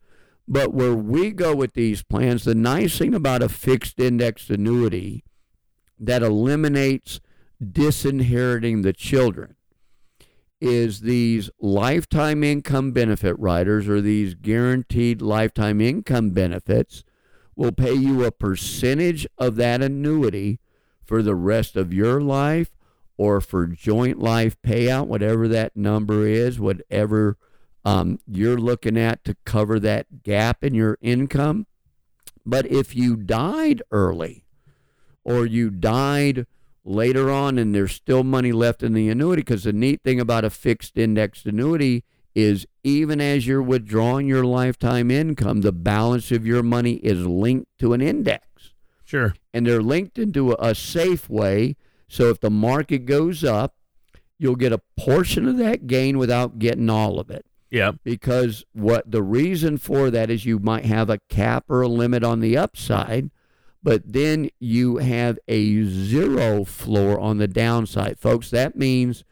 But 0.47 0.73
where 0.73 0.93
we 0.93 1.31
go 1.31 1.55
with 1.55 1.73
these 1.73 2.03
plans, 2.03 2.43
the 2.43 2.55
nice 2.55 2.97
thing 2.97 3.13
about 3.13 3.43
a 3.43 3.49
fixed 3.49 3.99
index 3.99 4.49
annuity 4.49 5.23
that 5.99 6.21
eliminates 6.21 7.21
disinheriting 7.61 8.81
the 8.81 8.93
children 8.93 9.55
is 10.59 11.01
these 11.01 11.49
lifetime 11.59 12.43
income 12.43 12.91
benefit 12.91 13.37
riders 13.37 13.87
or 13.87 13.99
these 13.99 14.33
guaranteed 14.33 15.21
lifetime 15.21 15.81
income 15.81 16.29
benefits 16.29 17.03
will 17.55 17.71
pay 17.71 17.93
you 17.93 18.23
a 18.23 18.31
percentage 18.31 19.27
of 19.37 19.55
that 19.57 19.81
annuity 19.81 20.59
for 21.05 21.21
the 21.21 21.35
rest 21.35 21.75
of 21.75 21.93
your 21.93 22.21
life 22.21 22.75
or 23.17 23.41
for 23.41 23.67
joint 23.67 24.19
life 24.19 24.55
payout, 24.61 25.07
whatever 25.07 25.47
that 25.47 25.75
number 25.75 26.25
is, 26.25 26.59
whatever 26.59 27.37
um, 27.85 28.19
you're 28.25 28.57
looking 28.57 28.97
at 28.97 29.23
to 29.23 29.35
cover 29.45 29.79
that 29.79 30.23
gap 30.23 30.63
in 30.63 30.73
your 30.73 30.97
income. 31.01 31.67
But 32.45 32.65
if 32.65 32.95
you 32.95 33.15
died 33.15 33.81
early 33.91 34.45
or 35.23 35.45
you 35.45 35.69
died 35.69 36.45
later 36.83 37.29
on 37.31 37.57
and 37.57 37.73
there's 37.73 37.93
still 37.93 38.23
money 38.23 38.51
left 38.51 38.83
in 38.83 38.93
the 38.93 39.09
annuity, 39.09 39.41
because 39.41 39.63
the 39.63 39.73
neat 39.73 40.01
thing 40.03 40.19
about 40.19 40.43
a 40.43 40.49
fixed 40.49 40.97
indexed 40.97 41.45
annuity 41.45 42.03
is 42.35 42.65
even 42.83 43.21
as 43.21 43.45
you're 43.47 43.61
withdrawing 43.61 44.27
your 44.27 44.43
lifetime 44.43 45.11
income, 45.11 45.61
the 45.61 45.71
balance 45.71 46.31
of 46.31 46.45
your 46.45 46.63
money 46.63 46.93
is 46.95 47.25
linked 47.25 47.67
to 47.79 47.93
an 47.93 48.01
index. 48.01 48.73
Sure. 49.03 49.35
And 49.53 49.67
they're 49.67 49.81
linked 49.81 50.17
into 50.17 50.51
a, 50.51 50.55
a 50.59 50.75
safe 50.75 51.29
way. 51.29 51.75
So 52.07 52.29
if 52.29 52.39
the 52.39 52.49
market 52.49 53.05
goes 53.05 53.43
up, 53.43 53.75
you'll 54.39 54.55
get 54.55 54.73
a 54.73 54.81
portion 54.97 55.47
of 55.47 55.57
that 55.57 55.87
gain 55.87 56.17
without 56.17 56.59
getting 56.59 56.89
all 56.89 57.19
of 57.19 57.29
it. 57.29 57.45
Yeah. 57.69 57.93
Because 58.03 58.65
what 58.73 59.09
the 59.09 59.23
reason 59.23 59.77
for 59.77 60.11
that 60.11 60.29
is 60.29 60.45
you 60.45 60.59
might 60.59 60.85
have 60.85 61.09
a 61.09 61.19
cap 61.29 61.65
or 61.69 61.81
a 61.81 61.87
limit 61.87 62.23
on 62.23 62.39
the 62.39 62.57
upside, 62.57 63.31
but 63.81 64.01
then 64.05 64.49
you 64.59 64.97
have 64.97 65.39
a 65.47 65.83
zero 65.83 66.65
floor 66.65 67.19
on 67.19 67.37
the 67.37 67.47
downside. 67.47 68.19
Folks, 68.19 68.49
that 68.51 68.75
means 68.75 69.23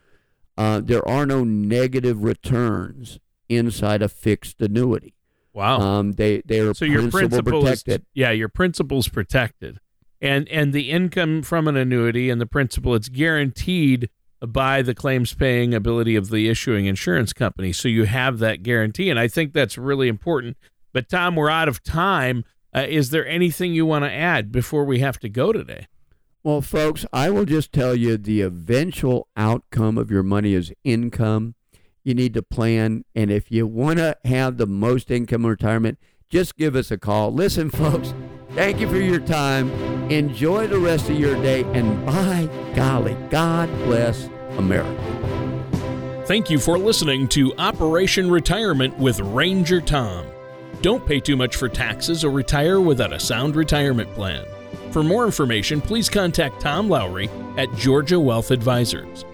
uh, 0.62 0.80
there 0.80 1.08
are 1.08 1.26
no 1.26 1.44
negative 1.44 2.24
returns 2.24 3.20
inside 3.50 4.04
a 4.04 4.08
fixed 4.08 4.62
annuity. 4.62 5.16
Wow. 5.54 5.80
Um, 5.80 6.12
they 6.14 6.42
they 6.46 6.60
are 6.60 6.74
so 6.76 6.86
your 6.86 7.10
principal 7.10 7.62
protected. 7.62 8.02
Is, 8.02 8.08
yeah, 8.14 8.30
your 8.32 8.48
principal's 8.48 9.08
protected, 9.08 9.80
and 10.22 10.48
and 10.50 10.72
the 10.72 10.92
income 10.92 11.42
from 11.42 11.68
an 11.68 11.76
annuity 11.76 12.30
and 12.30 12.40
the 12.40 12.46
principal 12.46 12.94
it's 12.94 13.10
guaranteed 13.10 14.10
by 14.48 14.82
the 14.84 14.94
claims 14.94 15.34
paying 15.34 15.74
ability 15.74 16.16
of 16.16 16.30
the 16.30 16.48
issuing 16.48 16.86
insurance 16.86 17.34
company. 17.34 17.74
So 17.74 17.88
you 17.88 18.04
have 18.06 18.40
that 18.40 18.64
guarantee. 18.64 19.10
And 19.10 19.20
I 19.20 19.28
think 19.28 19.54
that's 19.54 19.78
really 19.78 20.08
important. 20.08 20.58
But 20.94 21.10
Tom, 21.10 21.36
we're 21.36 21.50
out 21.50 21.68
of 21.68 21.84
time. 21.84 22.44
Uh, 22.74 22.86
is 22.88 23.10
there 23.10 23.28
anything 23.28 23.74
you 23.74 23.86
want 23.86 24.06
to 24.06 24.12
add 24.12 24.52
before 24.52 24.84
we 24.84 25.00
have 25.00 25.20
to 25.20 25.30
go 25.30 25.52
today? 25.52 25.88
Well, 26.44 26.62
folks, 26.62 27.06
I 27.14 27.30
will 27.30 27.46
just 27.46 27.72
tell 27.72 27.94
you 27.94 28.18
the 28.18 28.42
eventual 28.42 29.28
outcome 29.38 30.00
of 30.00 30.10
your 30.10 30.24
money 30.24 30.56
is 30.56 30.74
income. 30.84 31.54
You 32.04 32.16
need 32.16 32.34
to 32.34 32.42
plan. 32.42 33.06
And 33.14 33.30
if 33.30 33.52
you 33.52 33.68
want 33.68 34.00
to 34.00 34.18
have 34.26 34.58
the 34.58 34.66
most 34.66 35.12
income 35.12 35.46
retirement, 35.46 36.00
just 36.30 36.58
give 36.58 36.76
us 36.76 36.90
a 36.90 36.98
call. 36.98 37.32
Listen, 37.32 37.70
folks, 37.70 38.16
thank 38.56 38.80
you 38.80 38.90
for 38.90 38.98
your 38.98 39.20
time. 39.20 39.70
Enjoy 40.10 40.66
the 40.66 40.80
rest 40.80 41.10
of 41.10 41.20
your 41.20 41.36
day. 41.44 41.64
And 41.74 42.04
by 42.08 42.50
golly, 42.74 43.16
God 43.30 43.70
bless 43.84 44.28
America. 44.58 46.24
Thank 46.26 46.50
you 46.50 46.58
for 46.58 46.80
listening 46.80 47.28
to 47.30 47.54
Operation 47.58 48.32
Retirement 48.32 48.98
with 48.98 49.20
Ranger 49.20 49.80
Tom. 49.80 50.26
Don't 50.82 51.06
pay 51.06 51.20
too 51.20 51.36
much 51.36 51.56
for 51.56 51.70
taxes 51.70 52.24
or 52.24 52.32
retire 52.32 52.82
without 52.82 53.14
a 53.14 53.20
sound 53.20 53.56
retirement 53.56 54.12
plan. 54.16 54.44
For 54.92 55.04
more 55.04 55.26
information, 55.26 55.82
please 55.82 56.10
contact 56.10 56.60
Tom 56.60 56.90
Lowry 56.90 57.30
at 57.58 57.74
Georgia 57.76 58.20
Wealth 58.20 58.52
Advisors. 58.52 59.26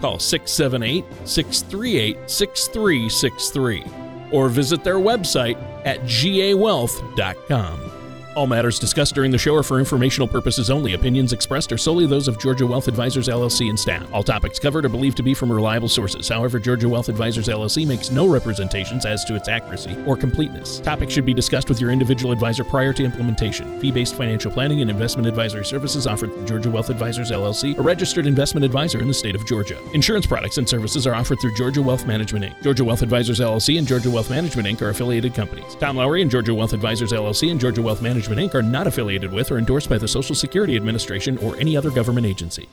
Call 0.00 0.18
678 0.18 1.04
638 1.28 2.30
6363 2.30 3.84
or 4.32 4.48
visit 4.48 4.82
their 4.82 4.96
website 4.96 5.56
at 5.84 6.00
gawealth.com. 6.00 7.93
All 8.34 8.48
matters 8.48 8.80
discussed 8.80 9.14
during 9.14 9.30
the 9.30 9.38
show 9.38 9.54
are 9.54 9.62
for 9.62 9.78
informational 9.78 10.26
purposes 10.26 10.68
only. 10.68 10.94
Opinions 10.94 11.32
expressed 11.32 11.70
are 11.70 11.78
solely 11.78 12.04
those 12.04 12.26
of 12.26 12.36
Georgia 12.40 12.66
Wealth 12.66 12.88
Advisors 12.88 13.28
LLC 13.28 13.68
and 13.68 13.78
staff. 13.78 14.12
All 14.12 14.24
topics 14.24 14.58
covered 14.58 14.84
are 14.84 14.88
believed 14.88 15.16
to 15.18 15.22
be 15.22 15.34
from 15.34 15.52
reliable 15.52 15.88
sources. 15.88 16.28
However, 16.28 16.58
Georgia 16.58 16.88
Wealth 16.88 17.08
Advisors 17.08 17.46
LLC 17.46 17.86
makes 17.86 18.10
no 18.10 18.26
representations 18.26 19.06
as 19.06 19.24
to 19.26 19.36
its 19.36 19.46
accuracy 19.46 19.96
or 20.04 20.16
completeness. 20.16 20.80
Topics 20.80 21.12
should 21.12 21.24
be 21.24 21.32
discussed 21.32 21.68
with 21.68 21.80
your 21.80 21.92
individual 21.92 22.32
advisor 22.32 22.64
prior 22.64 22.92
to 22.92 23.04
implementation. 23.04 23.78
Fee-based 23.78 24.16
financial 24.16 24.50
planning 24.50 24.80
and 24.80 24.90
investment 24.90 25.28
advisory 25.28 25.64
services 25.64 26.08
offered 26.08 26.32
through 26.34 26.46
Georgia 26.46 26.70
Wealth 26.70 26.90
Advisors 26.90 27.30
LLC, 27.30 27.78
a 27.78 27.82
registered 27.82 28.26
investment 28.26 28.64
advisor 28.64 29.00
in 29.00 29.06
the 29.06 29.14
state 29.14 29.36
of 29.36 29.46
Georgia. 29.46 29.78
Insurance 29.92 30.26
products 30.26 30.58
and 30.58 30.68
services 30.68 31.06
are 31.06 31.14
offered 31.14 31.38
through 31.40 31.54
Georgia 31.54 31.82
Wealth 31.82 32.04
Management 32.04 32.44
Inc. 32.44 32.62
Georgia 32.64 32.84
Wealth 32.84 33.02
Advisors 33.02 33.38
LLC 33.38 33.78
and 33.78 33.86
Georgia 33.86 34.10
Wealth 34.10 34.28
Management 34.28 34.66
Inc. 34.66 34.82
are 34.82 34.88
affiliated 34.88 35.34
companies. 35.34 35.76
Tom 35.76 35.96
Lowry 35.96 36.20
and 36.20 36.32
Georgia 36.32 36.52
Wealth 36.52 36.72
Advisors 36.72 37.12
LLC 37.12 37.52
and 37.52 37.60
Georgia 37.60 37.80
Wealth 37.80 38.02
Management 38.28 38.52
Inc. 38.52 38.58
are 38.58 38.62
not 38.62 38.86
affiliated 38.86 39.32
with 39.32 39.50
or 39.50 39.58
endorsed 39.58 39.90
by 39.90 39.98
the 39.98 40.08
Social 40.08 40.34
Security 40.34 40.76
Administration 40.76 41.36
or 41.38 41.56
any 41.56 41.76
other 41.76 41.90
government 41.90 42.26
agency. 42.26 42.68